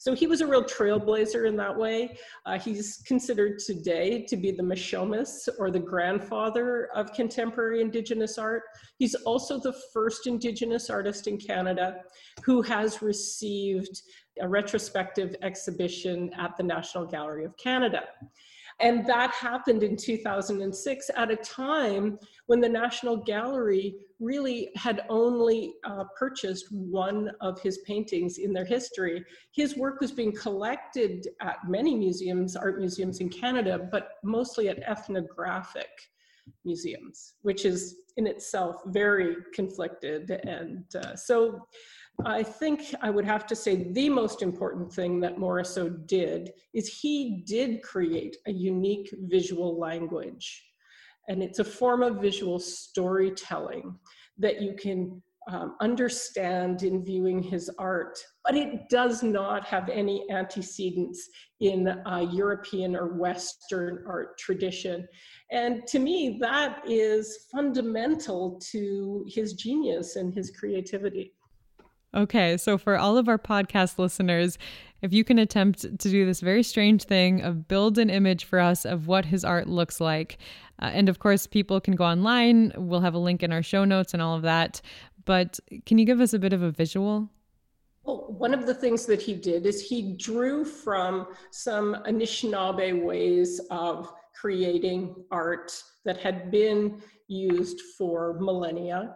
So 0.04 0.13
he 0.13 0.28
was 0.28 0.42
a 0.42 0.48
real 0.48 0.66
trailblazer 0.66 1.48
in 1.48 1.56
that 1.56 1.78
way. 1.78 2.18
Uh, 2.46 2.60
he's 2.60 3.02
considered 3.08 3.58
today 3.58 4.26
to 4.28 4.36
be 4.36 4.52
the 4.52 4.62
Mishomis 4.62 5.48
or 5.58 5.72
the 5.72 5.80
grandfather 5.80 6.89
of 6.94 7.13
contemporary 7.13 7.80
Indigenous 7.80 8.38
art. 8.38 8.63
He's 9.00 9.16
also 9.16 9.62
the 9.62 9.74
first 9.94 10.28
Indigenous 10.28 10.89
artist 10.89 11.28
in 11.28 11.38
Canada 11.38 12.02
who 12.44 12.62
has 12.63 13.02
received 13.02 14.02
a 14.42 14.50
retrospective 14.50 15.38
exhibition 15.42 16.32
at 16.38 16.58
the 16.58 16.63
National 16.63 17.06
Gallery 17.06 17.46
of 17.46 17.56
Canada. 17.56 18.02
And 18.80 19.06
that 19.08 19.32
happened 19.32 19.84
in 19.84 19.96
2006 19.96 21.12
at 21.16 21.32
a 21.32 21.36
time 21.38 22.18
when 22.48 22.60
the 22.60 22.70
National 22.70 23.18
Gallery 23.18 23.96
really 24.20 24.70
had 24.76 25.02
only 25.10 25.76
uh, 25.84 26.06
purchased 26.18 26.72
one 26.72 27.32
of 27.42 27.62
his 27.62 27.80
paintings 27.80 28.38
in 28.38 28.54
their 28.54 28.66
history. 28.66 29.24
His 29.52 29.78
work 29.78 30.02
was 30.02 30.12
being 30.12 30.34
collected 30.34 31.28
at 31.42 31.58
many 31.68 31.96
museums, 31.96 32.56
art 32.56 32.80
museums 32.80 33.20
in 33.20 33.30
Canada, 33.30 33.88
but 33.92 34.12
mostly 34.24 34.70
at 34.70 34.80
ethnographic 34.84 35.90
museums, 36.66 37.34
which 37.42 37.66
is 37.66 37.98
in 38.18 38.28
itself 38.28 38.82
very 38.88 39.36
conflicted. 39.54 40.30
And 40.30 40.84
uh, 40.96 41.16
so 41.16 41.68
I 42.26 42.44
think 42.44 42.96
I 43.02 43.10
would 43.10 43.26
have 43.26 43.46
to 43.48 43.56
say 43.56 43.92
the 43.92 44.10
most 44.10 44.42
important 44.42 44.92
thing 44.94 45.20
that 45.22 45.38
Morrisseau 45.38 46.06
did 46.08 46.52
is 46.74 46.88
he 46.88 47.44
did 47.46 47.82
create 47.84 48.38
a 48.48 48.52
unique 48.52 49.14
visual 49.24 49.80
language. 49.80 50.64
And 51.28 51.42
it's 51.42 51.60
a 51.60 51.64
form 51.64 52.04
of 52.04 52.22
visual 52.22 52.60
storytelling 52.60 53.96
that 54.38 54.62
you 54.62 54.76
can 54.76 55.22
um, 55.50 55.76
understand 55.82 56.84
in 56.84 57.04
viewing 57.04 57.44
his 57.44 57.70
art, 57.78 58.18
but 58.46 58.56
it 58.56 58.88
does 58.90 59.24
not 59.24 59.66
have 59.66 59.90
any 59.90 60.24
antecedents 60.32 61.30
in 61.60 61.88
a 62.06 62.24
European 62.24 62.96
or 62.96 63.18
Western 63.18 64.04
art 64.08 64.38
tradition. 64.38 65.06
And 65.52 65.86
to 65.88 66.00
me, 66.00 66.38
that 66.40 66.82
is 66.88 67.48
fundamental 67.52 68.60
to 68.72 69.26
his 69.28 69.54
genius 69.54 70.16
and 70.16 70.34
his 70.34 70.52
creativity. 70.52 71.34
Okay, 72.15 72.58
so 72.58 72.78
for 72.78 72.95
all 72.95 73.17
of 73.17 73.28
our 73.28 73.39
podcast 73.39 73.97
listeners, 73.97 74.60
if 75.02 75.12
you 75.12 75.23
can 75.23 75.39
attempt 75.39 75.82
to 75.82 76.10
do 76.10 76.26
this 76.26 76.41
very 76.41 76.62
strange 76.62 77.04
thing 77.04 77.41
of 77.41 77.67
build 77.67 77.97
an 77.97 78.12
image 78.12 78.45
for 78.45 78.60
us 78.60 78.86
of 78.86 79.08
what 79.08 79.26
his 79.26 79.43
art 79.43 79.67
looks 79.67 79.99
like. 79.99 80.38
Uh, 80.80 80.91
and 80.93 81.10
of 81.10 81.17
course, 81.19 81.47
people 81.47 81.82
can 81.82 81.95
go 81.95 82.04
online. 82.06 82.71
We'll 82.78 83.02
have 83.02 83.15
a 83.15 83.19
link 83.19 83.41
in 83.41 83.52
our 83.52 83.63
show 83.63 83.84
notes 83.84 84.13
and 84.13 84.21
all 84.21 84.36
of 84.36 84.43
that. 84.43 84.80
But 85.26 85.60
can 85.86 85.97
you 85.97 86.06
give 86.06 86.21
us 86.21 86.34
a 86.34 86.39
bit 86.39 86.54
of 86.54 86.62
a 86.62 86.71
visual? 86.71 87.30
Well, 88.04 88.26
one 88.38 88.54
of 88.54 88.65
the 88.65 88.73
things 88.73 89.06
that 89.08 89.21
he 89.21 89.34
did 89.34 89.65
is 89.65 89.82
he 89.82 90.15
drew 90.17 90.65
from 90.65 91.28
some 91.52 91.95
Anishinaabe 92.06 93.04
ways 93.04 93.60
of 93.71 94.13
creating 94.39 95.15
art 95.32 95.71
that 96.06 96.17
had 96.17 96.52
been 96.52 97.02
used 97.28 97.82
for 97.97 98.38
millennia. 98.39 99.15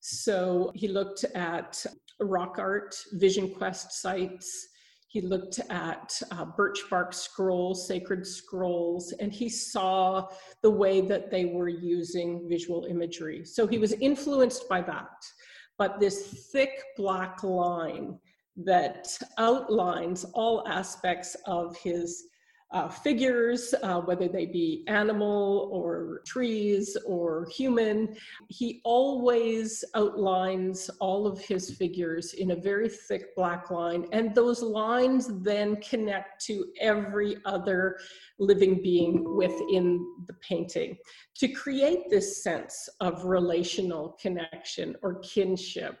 So 0.00 0.72
he 0.74 0.88
looked 0.88 1.24
at 1.34 1.84
rock 2.20 2.56
art, 2.58 2.94
Vision 3.12 3.54
Quest 3.54 3.92
sites. 3.92 4.68
He 5.08 5.22
looked 5.22 5.58
at 5.70 6.20
uh, 6.30 6.44
birch 6.44 6.80
bark 6.90 7.14
scrolls, 7.14 7.86
sacred 7.88 8.26
scrolls, 8.26 9.12
and 9.20 9.32
he 9.32 9.48
saw 9.48 10.28
the 10.62 10.70
way 10.70 11.00
that 11.00 11.30
they 11.30 11.46
were 11.46 11.68
using 11.68 12.46
visual 12.48 12.84
imagery. 12.84 13.44
So 13.44 13.66
he 13.66 13.78
was 13.78 13.92
influenced 13.94 14.68
by 14.68 14.82
that. 14.82 15.08
But 15.78 15.98
this 15.98 16.50
thick 16.52 16.70
black 16.96 17.42
line 17.42 18.18
that 18.56 19.08
outlines 19.38 20.24
all 20.34 20.66
aspects 20.68 21.36
of 21.46 21.76
his 21.76 22.24
uh, 22.70 22.88
figures, 22.88 23.74
uh, 23.82 24.00
whether 24.00 24.28
they 24.28 24.44
be 24.44 24.84
animal 24.88 25.70
or 25.72 26.20
trees 26.26 26.96
or 27.06 27.46
human. 27.50 28.14
He 28.48 28.80
always 28.84 29.84
outlines 29.94 30.90
all 31.00 31.26
of 31.26 31.40
his 31.40 31.70
figures 31.70 32.34
in 32.34 32.50
a 32.50 32.56
very 32.56 32.88
thick 32.88 33.34
black 33.34 33.70
line, 33.70 34.06
and 34.12 34.34
those 34.34 34.62
lines 34.62 35.30
then 35.42 35.76
connect 35.76 36.44
to 36.46 36.66
every 36.80 37.38
other 37.46 37.98
living 38.38 38.82
being 38.82 39.36
within 39.36 40.06
the 40.26 40.34
painting 40.34 40.96
to 41.36 41.48
create 41.48 42.10
this 42.10 42.42
sense 42.42 42.88
of 43.00 43.24
relational 43.24 44.16
connection 44.20 44.94
or 45.02 45.20
kinship 45.20 45.98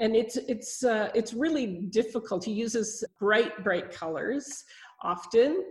and 0.00 0.16
it's 0.16 0.36
it's 0.36 0.82
uh, 0.82 1.10
it's 1.14 1.34
really 1.34 1.86
difficult. 1.90 2.42
He 2.42 2.52
uses 2.52 3.04
bright 3.18 3.62
bright 3.62 3.92
colors 3.92 4.64
often, 5.02 5.64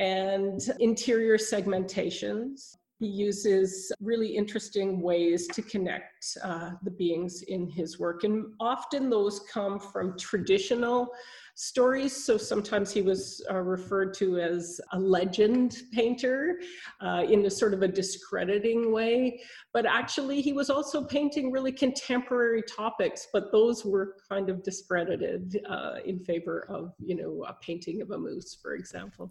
and 0.00 0.60
interior 0.80 1.36
segmentations. 1.36 2.76
He 2.98 3.06
uses 3.06 3.92
really 4.00 4.28
interesting 4.36 5.00
ways 5.00 5.46
to 5.48 5.62
connect 5.62 6.36
uh, 6.42 6.72
the 6.82 6.90
beings 6.90 7.42
in 7.42 7.68
his 7.70 7.98
work, 7.98 8.24
and 8.24 8.52
often 8.60 9.08
those 9.08 9.40
come 9.52 9.78
from 9.78 10.18
traditional 10.18 11.08
stories. 11.54 12.24
So 12.24 12.38
sometimes 12.38 12.90
he 12.90 13.02
was 13.02 13.44
uh, 13.50 13.56
referred 13.56 14.14
to 14.14 14.38
as 14.38 14.80
a 14.92 14.98
legend 14.98 15.82
painter 15.92 16.60
uh, 17.02 17.24
in 17.28 17.44
a 17.44 17.50
sort 17.50 17.74
of 17.74 17.82
a 17.82 17.88
discrediting 17.88 18.92
way. 18.92 19.40
But 19.74 19.84
actually, 19.84 20.40
he 20.40 20.54
was 20.54 20.70
also 20.70 21.04
painting 21.04 21.52
really 21.52 21.72
contemporary 21.72 22.62
topics, 22.62 23.28
but 23.32 23.52
those 23.52 23.84
were 23.84 24.16
kind 24.28 24.48
of 24.48 24.62
discredited 24.62 25.60
uh, 25.68 25.96
in 26.06 26.20
favor 26.24 26.66
of, 26.70 26.92
you 26.98 27.16
know, 27.16 27.44
a 27.46 27.54
painting 27.62 28.00
of 28.00 28.10
a 28.10 28.18
moose, 28.18 28.56
for 28.62 28.74
example. 28.74 29.30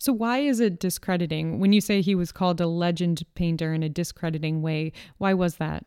So, 0.00 0.14
why 0.14 0.38
is 0.38 0.60
it 0.60 0.80
discrediting? 0.80 1.60
When 1.60 1.74
you 1.74 1.82
say 1.82 2.00
he 2.00 2.14
was 2.14 2.32
called 2.32 2.58
a 2.58 2.66
legend 2.66 3.22
painter 3.34 3.74
in 3.74 3.82
a 3.82 3.88
discrediting 3.90 4.62
way, 4.62 4.92
why 5.18 5.34
was 5.34 5.56
that? 5.56 5.84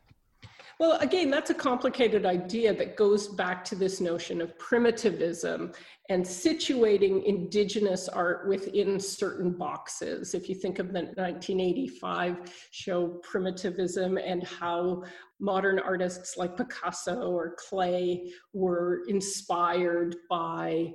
Well, 0.80 1.00
again, 1.00 1.32
that's 1.32 1.50
a 1.50 1.56
complicated 1.56 2.24
idea 2.24 2.76
that 2.76 2.96
goes 2.96 3.28
back 3.28 3.66
to 3.66 3.76
this 3.76 4.00
notion 4.00 4.40
of 4.40 4.58
primitivism 4.60 5.72
and 6.10 6.24
situating 6.24 7.24
indigenous 7.24 8.08
art 8.08 8.48
within 8.48 9.00
certain 9.00 9.52
boxes. 9.52 10.36
If 10.36 10.48
you 10.48 10.54
think 10.54 10.78
of 10.78 10.94
the 10.94 11.06
1985 11.16 12.70
show 12.70 13.08
Primitivism 13.24 14.18
and 14.18 14.44
how 14.44 15.04
modern 15.40 15.80
artists 15.80 16.38
like 16.38 16.56
Picasso 16.56 17.32
or 17.32 17.56
Klee 17.56 18.30
were 18.54 19.02
inspired 19.08 20.18
by 20.30 20.92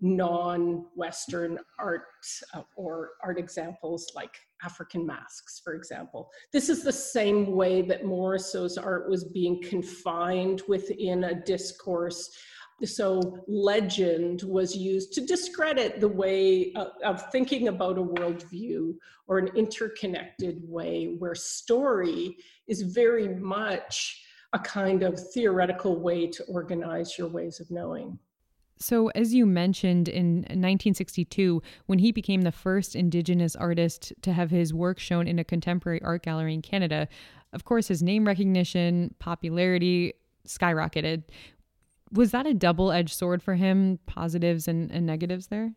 non-Western 0.00 1.58
art 1.78 2.02
uh, 2.54 2.62
or 2.76 3.10
art 3.22 3.38
examples 3.38 4.10
like 4.14 4.34
African 4.62 5.06
masks, 5.06 5.60
for 5.62 5.74
example. 5.74 6.30
This 6.52 6.68
is 6.68 6.82
the 6.82 6.92
same 6.92 7.52
way 7.52 7.82
that 7.82 8.04
Morrisseau's 8.04 8.78
art 8.78 9.08
was 9.08 9.24
being 9.24 9.62
confined 9.62 10.62
within 10.68 11.24
a 11.24 11.34
discourse. 11.34 12.30
So 12.84 13.44
legend 13.48 14.42
was 14.42 14.76
used 14.76 15.12
to 15.14 15.20
discredit 15.20 16.00
the 16.00 16.08
way 16.08 16.72
of, 16.74 16.88
of 17.04 17.30
thinking 17.32 17.68
about 17.68 17.98
a 17.98 18.02
worldview 18.02 18.94
or 19.26 19.38
an 19.38 19.48
interconnected 19.56 20.60
way 20.62 21.16
where 21.18 21.34
story 21.34 22.36
is 22.68 22.82
very 22.82 23.28
much 23.28 24.24
a 24.52 24.58
kind 24.60 25.02
of 25.02 25.20
theoretical 25.32 26.00
way 26.00 26.28
to 26.28 26.44
organize 26.44 27.18
your 27.18 27.28
ways 27.28 27.60
of 27.60 27.70
knowing. 27.70 28.18
So, 28.80 29.08
as 29.08 29.34
you 29.34 29.44
mentioned 29.44 30.08
in 30.08 30.36
1962, 30.36 31.62
when 31.86 31.98
he 31.98 32.12
became 32.12 32.42
the 32.42 32.52
first 32.52 32.94
Indigenous 32.94 33.56
artist 33.56 34.12
to 34.22 34.32
have 34.32 34.50
his 34.50 34.72
work 34.72 35.00
shown 35.00 35.26
in 35.26 35.38
a 35.38 35.44
contemporary 35.44 36.00
art 36.02 36.22
gallery 36.22 36.54
in 36.54 36.62
Canada, 36.62 37.08
of 37.52 37.64
course, 37.64 37.88
his 37.88 38.02
name 38.02 38.26
recognition, 38.26 39.14
popularity 39.18 40.14
skyrocketed. 40.46 41.24
Was 42.12 42.30
that 42.30 42.46
a 42.46 42.54
double 42.54 42.92
edged 42.92 43.14
sword 43.14 43.42
for 43.42 43.54
him, 43.54 43.98
positives 44.06 44.68
and, 44.68 44.90
and 44.92 45.04
negatives 45.04 45.48
there? 45.48 45.72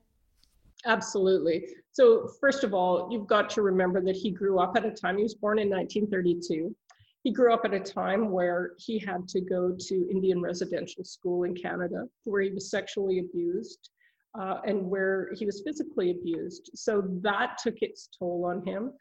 Absolutely. 0.86 1.68
So, 1.94 2.30
first 2.40 2.64
of 2.64 2.74
all, 2.74 3.10
you've 3.12 3.28
got 3.28 3.50
to 3.52 3.62
remember 3.62 4.02
that 4.02 4.16
he 4.16 4.32
grew 4.32 4.60
up 4.60 4.76
at 4.78 4.86
a 4.86 4.92
time, 4.92 5.18
he 5.18 5.24
was 5.24 5.36
born 5.36 5.60
in 5.60 5.70
1932. 5.70 6.76
He 7.24 7.32
grew 7.32 7.54
up 7.54 7.66
at 7.66 7.74
a 7.74 7.80
time 7.80 8.32
where 8.32 8.72
he 8.80 8.98
had 8.98 9.28
to 9.30 9.42
go 9.42 9.76
to 9.78 10.10
Indian 10.10 10.42
residential 10.42 11.04
school 11.04 11.44
in 11.44 11.56
Canada, 11.56 12.08
where 12.24 12.42
he 12.42 12.52
was 12.52 12.72
sexually 12.72 13.20
abused 13.20 13.92
uh, 14.40 14.58
and 14.66 14.90
where 14.90 15.30
he 15.34 15.46
was 15.46 15.62
physically 15.64 16.12
abused. 16.12 16.72
So 16.74 17.04
that 17.22 17.60
took 17.62 17.82
its 17.82 18.10
toll 18.18 18.46
on 18.46 18.66
him. 18.66 18.94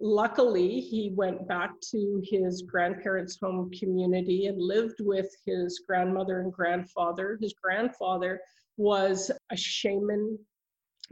Luckily, 0.00 0.80
he 0.80 1.12
went 1.14 1.46
back 1.46 1.70
to 1.92 2.20
his 2.24 2.62
grandparents' 2.62 3.38
home 3.40 3.70
community 3.70 4.46
and 4.46 4.60
lived 4.60 5.00
with 5.00 5.30
his 5.46 5.82
grandmother 5.86 6.40
and 6.40 6.52
grandfather. 6.52 7.38
His 7.40 7.54
grandfather 7.62 8.40
was 8.76 9.30
a 9.52 9.56
shaman 9.56 10.36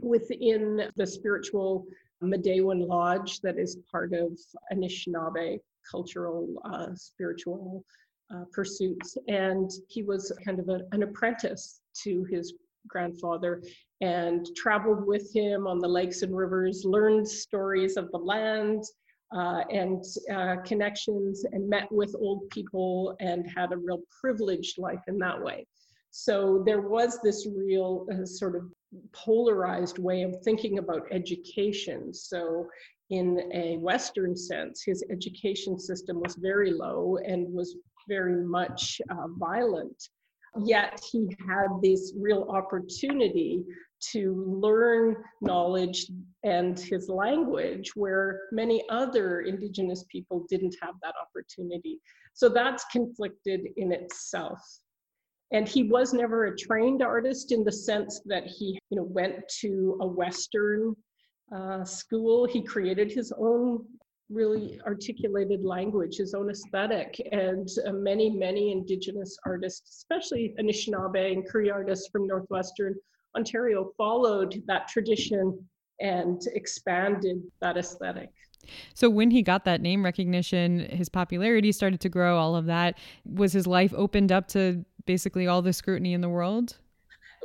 within 0.01 0.89
the 0.97 1.07
spiritual 1.07 1.85
Midewiwin 2.21 2.87
Lodge 2.87 3.39
that 3.41 3.57
is 3.57 3.77
part 3.89 4.13
of 4.13 4.37
Anishinaabe 4.73 5.59
cultural, 5.89 6.47
uh, 6.65 6.87
spiritual 6.95 7.83
uh, 8.33 8.43
pursuits. 8.51 9.17
And 9.27 9.69
he 9.87 10.03
was 10.03 10.31
kind 10.43 10.59
of 10.59 10.69
a, 10.69 10.81
an 10.91 11.03
apprentice 11.03 11.81
to 12.03 12.25
his 12.25 12.53
grandfather 12.87 13.61
and 14.01 14.47
traveled 14.55 15.05
with 15.05 15.31
him 15.33 15.67
on 15.67 15.79
the 15.79 15.87
lakes 15.87 16.21
and 16.21 16.35
rivers, 16.35 16.83
learned 16.85 17.27
stories 17.27 17.97
of 17.97 18.09
the 18.11 18.17
land 18.17 18.83
uh, 19.35 19.61
and 19.71 20.03
uh, 20.33 20.57
connections, 20.65 21.45
and 21.51 21.69
met 21.69 21.89
with 21.91 22.13
old 22.19 22.49
people 22.49 23.15
and 23.19 23.49
had 23.55 23.71
a 23.71 23.77
real 23.77 24.01
privileged 24.19 24.77
life 24.77 25.01
in 25.07 25.17
that 25.19 25.41
way. 25.41 25.65
So 26.09 26.61
there 26.65 26.81
was 26.81 27.19
this 27.23 27.47
real 27.55 28.05
uh, 28.11 28.25
sort 28.25 28.57
of 28.57 28.63
polarized 29.13 29.97
way 29.99 30.23
of 30.23 30.35
thinking 30.43 30.79
about 30.79 31.07
education. 31.11 32.13
So 32.13 32.67
in 33.11 33.41
a 33.53 33.77
Western 33.77 34.35
sense, 34.35 34.83
his 34.83 35.03
education 35.11 35.77
system 35.77 36.19
was 36.21 36.35
very 36.35 36.71
low 36.71 37.17
and 37.25 37.53
was 37.53 37.75
very 38.07 38.43
much 38.43 39.01
uh, 39.09 39.27
violent. 39.37 40.09
Yet 40.63 41.01
he 41.11 41.29
had 41.47 41.67
this 41.81 42.13
real 42.17 42.47
opportunity 42.49 43.63
to 44.11 44.59
learn 44.61 45.15
knowledge 45.41 46.07
and 46.43 46.77
his 46.79 47.09
language 47.09 47.91
where 47.95 48.41
many 48.51 48.83
other 48.89 49.41
Indigenous 49.41 50.03
people 50.09 50.45
didn't 50.49 50.75
have 50.81 50.95
that 51.03 51.13
opportunity. 51.21 51.99
So 52.33 52.49
that's 52.49 52.85
conflicted 52.85 53.61
in 53.77 53.91
itself. 53.91 54.59
And 55.53 55.67
he 55.67 55.83
was 55.83 56.13
never 56.13 56.45
a 56.45 56.57
trained 56.57 57.01
artist 57.01 57.51
in 57.51 57.65
the 57.65 57.71
sense 57.71 58.21
that 58.25 58.47
he 58.47 58.79
you 58.89 58.97
know, 58.97 59.03
went 59.03 59.35
to 59.59 59.97
a 60.01 60.07
Western 60.07 60.95
uh, 61.55 61.83
school. 61.83 62.45
He 62.45 62.61
created 62.63 63.11
his 63.11 63.31
own 63.37 63.85
really 64.29 64.79
articulated 64.87 65.63
language, 65.65 66.17
his 66.17 66.33
own 66.33 66.49
aesthetic, 66.49 67.21
and 67.31 67.67
uh, 67.85 67.91
many, 67.91 68.29
many 68.29 68.71
Indigenous 68.71 69.37
artists, 69.45 69.89
especially 69.97 70.55
Anishinaabe 70.59 71.33
and 71.33 71.47
Cree 71.47 71.69
artists 71.69 72.07
from 72.11 72.27
Northwestern 72.27 72.95
Ontario, 73.35 73.91
followed 73.97 74.63
that 74.67 74.87
tradition 74.87 75.57
and 75.99 76.41
expanded 76.53 77.41
that 77.59 77.77
aesthetic. 77.77 78.29
So 78.93 79.09
when 79.09 79.31
he 79.31 79.41
got 79.41 79.65
that 79.65 79.81
name 79.81 80.03
recognition, 80.03 80.79
his 80.79 81.09
popularity 81.09 81.71
started 81.71 81.99
to 82.01 82.09
grow, 82.09 82.37
all 82.37 82.55
of 82.55 82.65
that. 82.67 82.97
Was 83.25 83.53
his 83.53 83.67
life 83.67 83.93
opened 83.95 84.31
up 84.31 84.47
to 84.49 84.85
basically 85.05 85.47
all 85.47 85.61
the 85.61 85.73
scrutiny 85.73 86.13
in 86.13 86.21
the 86.21 86.29
world? 86.29 86.77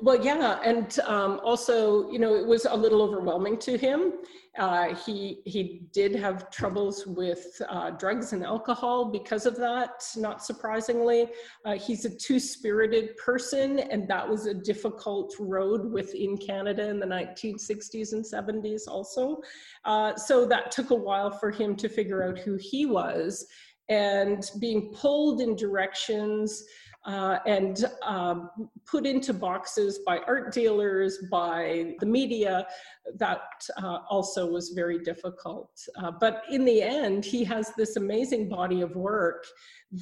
Well, 0.03 0.23
yeah, 0.23 0.61
and 0.63 0.99
um, 1.07 1.41
also, 1.43 2.11
you 2.11 2.19
know, 2.19 2.35
it 2.35 2.47
was 2.47 2.67
a 2.67 2.77
little 2.77 3.01
overwhelming 3.01 3.59
to 3.61 3.79
him. 3.79 4.13
Uh, 4.59 4.95
he 4.95 5.41
he 5.47 5.89
did 5.91 6.15
have 6.15 6.51
troubles 6.51 7.07
with 7.07 7.47
uh, 7.67 7.91
drugs 7.91 8.35
and 8.35 8.45
alcohol 8.45 9.07
because 9.07 9.47
of 9.47 9.57
that. 9.57 10.07
Not 10.15 10.45
surprisingly, 10.45 11.29
uh, 11.65 11.79
he's 11.79 12.05
a 12.05 12.15
two-spirited 12.15 13.17
person, 13.17 13.79
and 13.79 14.07
that 14.09 14.29
was 14.29 14.45
a 14.45 14.53
difficult 14.53 15.35
road 15.39 15.91
within 15.91 16.37
Canada 16.37 16.91
in 16.91 17.01
the 17.01 17.07
1960s 17.07 18.13
and 18.13 18.25
70s, 18.25 18.83
also. 18.87 19.41
Uh, 19.87 20.15
so 20.15 20.45
that 20.45 20.71
took 20.71 20.91
a 20.91 20.95
while 20.95 21.31
for 21.31 21.51
him 21.51 21.75
to 21.77 21.89
figure 21.89 22.23
out 22.23 22.39
who 22.39 22.57
he 22.57 22.85
was, 22.85 23.47
and 23.89 24.51
being 24.59 24.93
pulled 24.93 25.41
in 25.41 25.57
directions 25.57 26.65
uh, 27.07 27.39
and 27.47 27.85
uh, 28.03 28.47
put 28.85 29.07
into 29.07 29.33
boxes 29.33 30.01
by 30.05 30.19
art 30.27 30.53
dealers, 30.53 31.19
by 31.31 31.95
the 32.01 32.07
media, 32.07 32.67
that 33.15 33.41
uh, 33.83 33.99
also 34.11 34.51
was 34.51 34.71
very 34.71 34.99
difficult. 34.99 35.71
Uh, 35.97 36.11
but 36.21 36.43
in 36.51 36.65
the 36.65 36.83
end, 36.83 37.25
he 37.25 37.45
has 37.45 37.73
this 37.77 37.97
amazing 37.97 38.49
body 38.49 38.81
of 38.81 38.97
work 38.97 39.45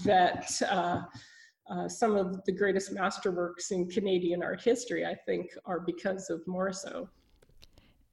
that 0.05 0.51
uh, 0.71 1.03
uh, 1.71 1.89
some 1.89 2.17
of 2.17 2.43
the 2.45 2.53
greatest 2.53 2.95
masterworks 2.95 3.71
in 3.71 3.89
Canadian 3.89 4.43
art 4.43 4.63
history, 4.63 5.05
I 5.05 5.15
think, 5.27 5.51
are 5.67 5.81
because 5.81 6.31
of 6.31 6.41
Morrisseau. 6.47 7.09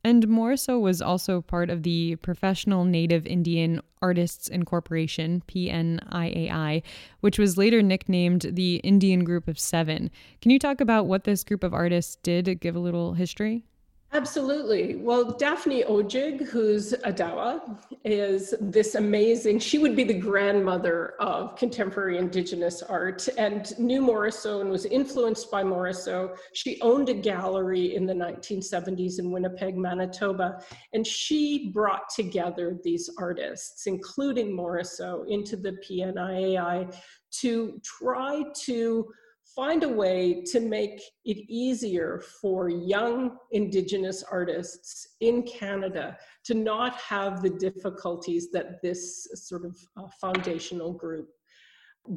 And 0.04 0.28
Morrisseau 0.28 0.80
was 0.80 1.02
also 1.02 1.42
part 1.42 1.70
of 1.70 1.84
the 1.84 2.16
Professional 2.18 2.86
Native 2.86 3.28
Indian 3.28 3.82
Artists 4.02 4.48
Incorporation, 4.48 5.44
PNIAI, 5.48 6.82
which 7.20 7.38
was 7.38 7.58
later 7.58 7.84
nicknamed 7.84 8.48
the 8.54 8.78
Indian 8.78 9.24
Group 9.24 9.48
of 9.48 9.60
Seven. 9.60 10.10
Can 10.42 10.50
you 10.50 10.58
talk 10.58 10.82
about 10.82 11.06
what 11.06 11.24
this 11.24 11.44
group 11.44 11.64
of 11.64 11.74
artists 11.74 12.16
did? 12.24 12.60
Give 12.60 12.76
a 12.76 12.80
little 12.80 13.14
history? 13.14 13.66
Absolutely. 14.14 14.98
Well, 14.98 15.24
Daphne 15.24 15.86
Odjig, 15.86 16.46
who's 16.46 16.92
Odawa, 17.06 17.80
is 18.04 18.54
this 18.60 18.96
amazing, 18.96 19.60
she 19.60 19.78
would 19.78 19.96
be 19.96 20.04
the 20.04 20.14
grandmother 20.14 21.14
of 21.22 21.56
contemporary 21.56 22.18
Indigenous 22.18 22.84
art 22.84 23.30
and 23.38 23.78
knew 23.80 24.02
Morrisseau 24.02 24.60
and 24.60 24.70
was 24.70 24.84
influenced 24.84 25.50
by 25.50 25.64
Morrisseau. 25.64 26.36
She 26.52 26.78
owned 26.82 27.08
a 27.08 27.14
gallery 27.14 27.96
in 27.96 28.06
the 28.06 28.14
1970s 28.14 29.20
in 29.20 29.32
Winnipeg, 29.32 29.78
Manitoba, 29.78 30.62
and 30.92 31.08
she 31.08 31.72
brought 31.74 32.10
together 32.10 32.78
these 32.84 33.10
artists, 33.18 33.88
including 33.88 34.52
Morrisseau, 34.52 35.24
into 35.30 35.56
the 35.56 35.78
PNIAI 35.88 36.94
to 37.40 37.80
try 37.82 38.44
to 38.66 39.08
find 39.56 39.84
a 39.84 39.90
way 39.90 40.44
to 40.52 40.60
make 40.60 41.02
it 41.26 41.38
easier 41.50 42.22
for 42.42 42.70
young 42.70 43.38
Indigenous 43.52 44.24
artists 44.24 45.16
in 45.20 45.44
Canada 45.44 46.18
to 46.46 46.54
not 46.54 46.96
have 46.96 47.42
the 47.42 47.50
difficulties 47.50 48.52
that 48.52 48.82
this 48.82 49.28
sort 49.36 49.66
of 49.66 49.78
uh, 49.98 50.08
foundational 50.20 50.94
group 50.94 51.30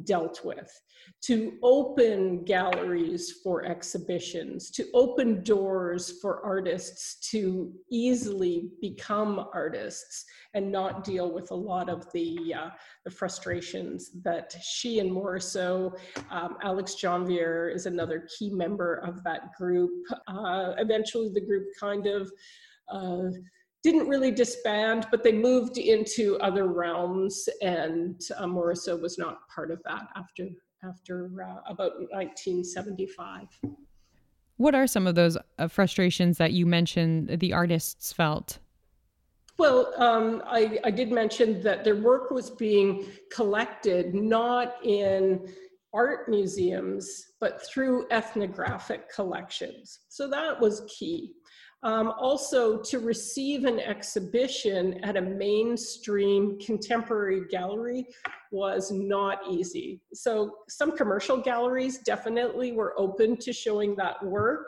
dealt 0.03 0.43
with, 0.43 0.69
to 1.21 1.57
open 1.63 2.43
galleries 2.43 3.39
for 3.43 3.65
exhibitions, 3.65 4.71
to 4.71 4.85
open 4.93 5.43
doors 5.43 6.19
for 6.21 6.43
artists 6.43 7.29
to 7.29 7.71
easily 7.91 8.69
become 8.81 9.47
artists 9.53 10.25
and 10.53 10.71
not 10.71 11.03
deal 11.03 11.31
with 11.31 11.51
a 11.51 11.55
lot 11.55 11.89
of 11.89 12.11
the, 12.13 12.53
uh, 12.57 12.69
the 13.03 13.11
frustrations 13.11 14.11
that 14.23 14.55
she 14.61 14.99
and 14.99 15.11
Morrisseau, 15.11 15.97
um, 16.31 16.57
Alex 16.63 16.95
Janvier 16.95 17.69
is 17.73 17.85
another 17.85 18.27
key 18.37 18.49
member 18.49 18.95
of 18.95 19.23
that 19.23 19.53
group. 19.57 19.91
Uh, 20.27 20.73
eventually 20.77 21.29
the 21.29 21.45
group 21.45 21.67
kind 21.79 22.07
of 22.07 22.31
uh, 22.91 23.29
didn't 23.85 24.07
really 24.07 24.31
disband, 24.31 25.05
but 25.11 25.23
they 25.23 25.31
moved 25.31 25.77
into 25.77 26.39
other 26.39 26.65
realms, 26.65 27.47
and 27.61 28.19
uh, 28.35 28.45
Morrisseau 28.45 28.99
was 28.99 29.19
not 29.19 29.47
part 29.47 29.69
of 29.69 29.79
that 29.83 30.07
after 30.15 30.47
after 30.83 31.29
uh, 31.39 31.61
about 31.67 31.93
1975. 32.11 33.47
What 34.57 34.73
are 34.73 34.87
some 34.87 35.05
of 35.05 35.13
those 35.13 35.37
uh, 35.59 35.67
frustrations 35.67 36.39
that 36.39 36.53
you 36.53 36.65
mentioned 36.65 37.39
the 37.39 37.53
artists 37.53 38.11
felt? 38.11 38.57
Well, 39.59 39.93
um, 39.97 40.41
I, 40.47 40.79
I 40.83 40.89
did 40.91 41.11
mention 41.11 41.61
that 41.61 41.83
their 41.83 41.95
work 41.95 42.31
was 42.31 42.49
being 42.49 43.05
collected 43.31 44.15
not 44.15 44.83
in 44.83 45.47
art 45.93 46.27
museums, 46.27 47.33
but 47.39 47.65
through 47.67 48.07
ethnographic 48.09 49.13
collections. 49.13 49.99
So 50.09 50.27
that 50.29 50.59
was 50.59 50.81
key. 50.87 51.34
Um, 51.85 52.13
also, 52.17 52.81
to 52.81 52.97
receive 52.97 53.63
an 53.63 53.79
exhibition 53.79 55.03
at 55.03 55.17
a 55.17 55.21
mainstream 55.21 56.57
contemporary 56.57 57.43
gallery 57.51 58.07
was 58.51 58.91
not 58.91 59.41
easy. 59.47 60.01
So, 60.11 60.55
some 60.67 60.97
commercial 60.97 61.37
galleries 61.37 61.99
definitely 61.99 62.71
were 62.71 62.99
open 62.99 63.37
to 63.37 63.53
showing 63.53 63.95
that 63.97 64.15
work, 64.25 64.67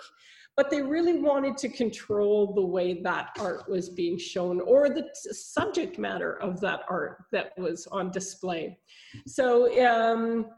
but 0.56 0.69
they 0.69 0.84
really 0.84 1.17
wanted 1.17 1.58
to 1.58 1.69
control 1.69 2.53
the 2.53 2.65
way 2.65 3.01
that 3.01 3.30
art 3.39 3.67
was 3.67 3.89
being 3.89 4.19
shown 4.19 4.62
or 4.62 4.88
the 4.88 5.10
subject 5.13 5.97
matter 5.97 6.39
of 6.39 6.62
that 6.62 6.82
art 6.88 7.23
that 7.32 7.51
was 7.58 7.88
on 7.88 8.12
display. 8.12 8.77
So, 9.25 9.75
um, 9.84 10.51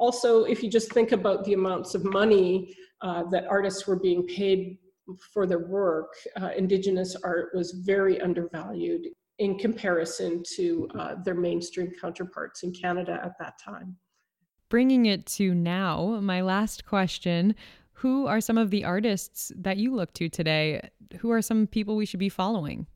also, 0.00 0.42
if 0.42 0.64
you 0.64 0.68
just 0.68 0.92
think 0.92 1.12
about 1.12 1.44
the 1.44 1.52
amounts 1.52 1.94
of 1.94 2.02
money 2.02 2.74
uh, 3.02 3.22
that 3.30 3.46
artists 3.46 3.86
were 3.86 4.00
being 4.00 4.26
paid 4.26 4.78
for 5.32 5.46
their 5.46 5.66
work, 5.66 6.14
uh, 6.40 6.50
Indigenous 6.56 7.16
art 7.24 7.50
was 7.54 7.72
very 7.72 8.20
undervalued 8.20 9.08
in 9.38 9.58
comparison 9.58 10.42
to 10.56 10.88
uh, 10.98 11.14
their 11.24 11.34
mainstream 11.34 11.90
counterparts 12.00 12.62
in 12.62 12.72
Canada 12.72 13.20
at 13.24 13.32
that 13.38 13.54
time. 13.58 13.96
Bringing 14.68 15.06
it 15.06 15.26
to 15.26 15.54
now, 15.54 16.18
my 16.20 16.40
last 16.40 16.86
question 16.86 17.54
Who 17.94 18.26
are 18.26 18.40
some 18.40 18.58
of 18.58 18.70
the 18.70 18.84
artists 18.84 19.52
that 19.56 19.76
you 19.76 19.94
look 19.94 20.12
to 20.14 20.28
today? 20.28 20.88
Who 21.18 21.30
are 21.30 21.42
some 21.42 21.66
people 21.66 21.96
we 21.96 22.06
should 22.06 22.20
be 22.20 22.28
following? 22.28 22.86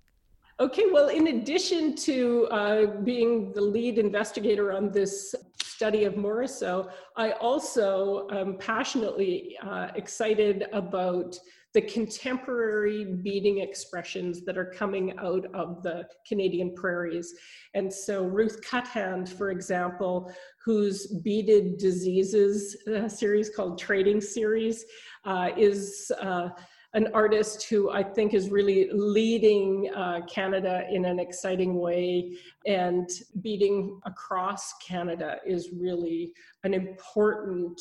Okay, 0.59 0.85
well, 0.90 1.09
in 1.09 1.27
addition 1.27 1.95
to 1.97 2.47
uh, 2.47 2.87
being 3.03 3.53
the 3.53 3.61
lead 3.61 3.99
investigator 3.99 4.73
on 4.73 4.90
this 4.90 5.35
study 5.62 6.05
of 6.05 6.14
Morrisseau, 6.14 6.90
I 7.14 7.33
also 7.33 8.27
am 8.31 8.57
passionately 8.57 9.59
uh, 9.62 9.88
excited 9.95 10.64
about 10.73 11.38
the 11.77 11.83
contemporary 11.83 13.05
beading 13.05 13.59
expressions 13.59 14.47
that 14.47 14.57
are 14.57 14.65
coming 14.65 15.12
out 15.19 15.45
of 15.53 15.83
the 15.83 16.09
Canadian 16.27 16.75
prairies. 16.75 17.35
And 17.75 17.93
so 17.93 18.25
Ruth 18.25 18.62
Cuthand, 18.62 19.29
for 19.29 19.51
example, 19.51 20.33
whose 20.65 21.07
beaded 21.23 21.77
diseases 21.77 22.79
uh, 22.87 23.11
series 23.11 23.51
called 23.51 23.79
Trading 23.79 24.23
Series 24.23 24.87
uh, 25.27 25.51
is 25.55 26.11
uh, 26.19 26.49
an 26.95 27.09
artist 27.12 27.69
who 27.69 27.91
I 27.91 28.03
think 28.03 28.33
is 28.33 28.49
really 28.49 28.89
leading 28.91 29.91
uh, 29.95 30.21
Canada 30.33 30.85
in 30.91 31.05
an 31.05 31.19
exciting 31.21 31.75
way. 31.75 32.39
And 32.65 33.07
beading 33.43 34.01
across 34.07 34.73
Canada 34.79 35.41
is 35.47 35.69
really 35.79 36.33
an 36.65 36.73
important 36.73 37.79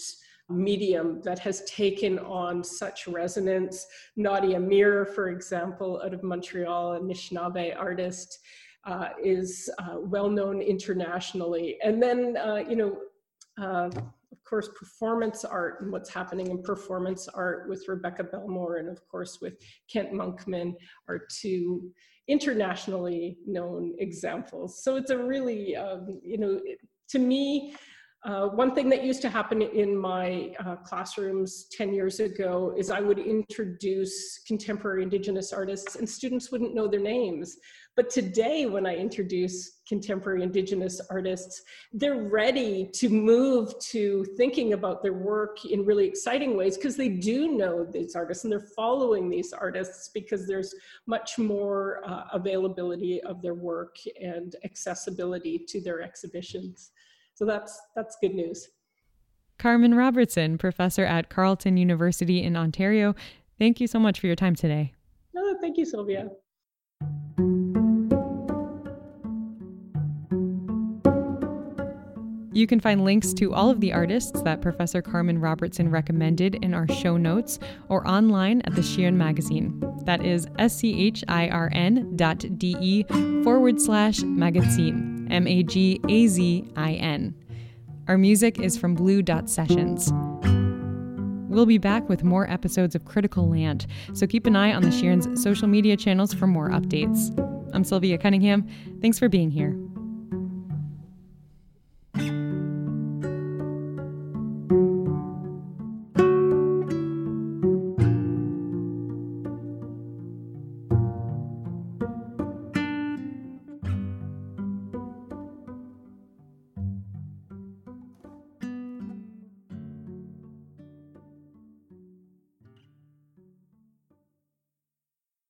medium 0.49 1.21
that 1.23 1.39
has 1.39 1.63
taken 1.63 2.19
on 2.19 2.63
such 2.63 3.07
resonance. 3.07 3.87
Nadia 4.15 4.59
Myre, 4.59 5.05
for 5.05 5.29
example, 5.29 6.01
out 6.03 6.13
of 6.13 6.23
Montreal, 6.23 6.93
a 6.93 6.99
Anishinaabe 6.99 7.75
artist, 7.77 8.39
uh, 8.85 9.09
is 9.23 9.69
uh, 9.79 9.95
well 9.99 10.29
known 10.29 10.61
internationally. 10.61 11.77
And 11.83 12.01
then, 12.01 12.37
uh, 12.37 12.63
you 12.69 12.75
know, 12.75 12.97
uh, 13.59 13.89
of 14.31 14.43
course, 14.43 14.69
performance 14.77 15.43
art 15.43 15.81
and 15.81 15.91
what's 15.91 16.09
happening 16.09 16.51
in 16.51 16.61
performance 16.61 17.27
art 17.27 17.67
with 17.67 17.87
Rebecca 17.87 18.23
Belmore 18.23 18.77
and, 18.77 18.89
of 18.89 19.05
course, 19.07 19.39
with 19.41 19.55
Kent 19.91 20.13
Monkman 20.13 20.73
are 21.07 21.21
two 21.41 21.91
internationally 22.27 23.37
known 23.47 23.95
examples. 23.97 24.83
So 24.83 24.97
it's 24.97 25.09
a 25.09 25.17
really, 25.17 25.75
um, 25.75 26.19
you 26.23 26.37
know, 26.37 26.59
to 27.09 27.19
me, 27.19 27.75
uh, 28.25 28.47
one 28.47 28.73
thing 28.73 28.89
that 28.89 29.03
used 29.03 29.21
to 29.21 29.29
happen 29.29 29.61
in 29.61 29.95
my 29.95 30.51
uh, 30.65 30.75
classrooms 30.77 31.67
10 31.71 31.93
years 31.93 32.19
ago 32.19 32.73
is 32.75 32.89
I 32.89 32.99
would 32.99 33.19
introduce 33.19 34.39
contemporary 34.47 35.03
Indigenous 35.03 35.53
artists 35.53 35.95
and 35.95 36.09
students 36.09 36.51
wouldn't 36.51 36.73
know 36.73 36.87
their 36.87 36.99
names. 36.99 37.57
But 37.95 38.09
today, 38.09 38.65
when 38.65 38.87
I 38.87 38.95
introduce 38.95 39.79
contemporary 39.87 40.41
Indigenous 40.41 40.99
artists, 41.11 41.61
they're 41.93 42.23
ready 42.23 42.89
to 42.95 43.09
move 43.09 43.77
to 43.91 44.25
thinking 44.35 44.73
about 44.73 45.03
their 45.03 45.13
work 45.13 45.63
in 45.63 45.85
really 45.85 46.07
exciting 46.07 46.57
ways 46.57 46.77
because 46.77 46.97
they 46.97 47.09
do 47.09 47.55
know 47.55 47.85
these 47.85 48.15
artists 48.15 48.43
and 48.43 48.51
they're 48.51 48.67
following 48.75 49.29
these 49.29 49.53
artists 49.53 50.09
because 50.15 50.47
there's 50.47 50.73
much 51.05 51.37
more 51.37 52.01
uh, 52.07 52.23
availability 52.33 53.21
of 53.21 53.43
their 53.43 53.53
work 53.53 53.97
and 54.19 54.55
accessibility 54.65 55.59
to 55.67 55.79
their 55.79 56.01
exhibitions. 56.01 56.89
So 57.35 57.45
that's 57.45 57.79
that's 57.95 58.17
good 58.21 58.33
news. 58.33 58.67
Carmen 59.57 59.95
Robertson, 59.95 60.57
professor 60.57 61.05
at 61.05 61.29
Carleton 61.29 61.77
University 61.77 62.43
in 62.43 62.57
Ontario, 62.57 63.15
thank 63.59 63.79
you 63.79 63.87
so 63.87 63.99
much 63.99 64.19
for 64.19 64.27
your 64.27 64.35
time 64.35 64.55
today. 64.55 64.93
Oh, 65.37 65.55
thank 65.61 65.77
you, 65.77 65.85
Sylvia. 65.85 66.29
You 72.53 72.67
can 72.67 72.79
find 72.79 73.03
links 73.03 73.33
to 73.33 73.53
all 73.53 73.69
of 73.69 73.81
the 73.81 73.91
artists 73.91 74.41
that 74.43 74.61
Professor 74.61 75.01
Carmen 75.01 75.39
Robertson 75.39 75.91
recommended 75.91 76.55
in 76.63 76.73
our 76.73 76.87
show 76.87 77.17
notes 77.17 77.59
or 77.89 78.07
online 78.07 78.61
at 78.61 78.75
the 78.75 78.81
Schirn 78.81 79.17
magazine. 79.17 79.83
That 80.05 80.25
is 80.25 80.47
S 80.57 80.77
C 80.77 81.07
H 81.07 81.25
I 81.27 81.49
R 81.49 81.69
N 81.73 82.15
dot 82.15 82.45
D 82.57 82.77
E 82.79 83.03
forward 83.43 83.81
slash 83.81 84.21
magazine, 84.21 85.14
M 85.29 85.47
A 85.47 85.63
G 85.63 85.99
A 86.07 86.27
Z 86.27 86.65
I 86.75 86.93
N. 86.93 87.35
Our 88.07 88.17
music 88.17 88.59
is 88.59 88.77
from 88.77 88.93
Blue 88.93 89.21
Dot 89.21 89.49
Sessions. 89.49 90.11
We'll 91.49 91.65
be 91.65 91.77
back 91.77 92.09
with 92.09 92.23
more 92.23 92.49
episodes 92.51 92.95
of 92.95 93.05
Critical 93.05 93.49
Land, 93.49 93.87
so 94.13 94.27
keep 94.27 94.45
an 94.45 94.55
eye 94.55 94.73
on 94.73 94.81
the 94.81 94.91
Schirn's 94.91 95.41
social 95.41 95.67
media 95.67 95.95
channels 95.95 96.33
for 96.33 96.47
more 96.47 96.69
updates. 96.69 97.31
I'm 97.73 97.83
Sylvia 97.83 98.17
Cunningham. 98.17 98.67
Thanks 99.01 99.17
for 99.17 99.29
being 99.29 99.51
here. 99.51 99.77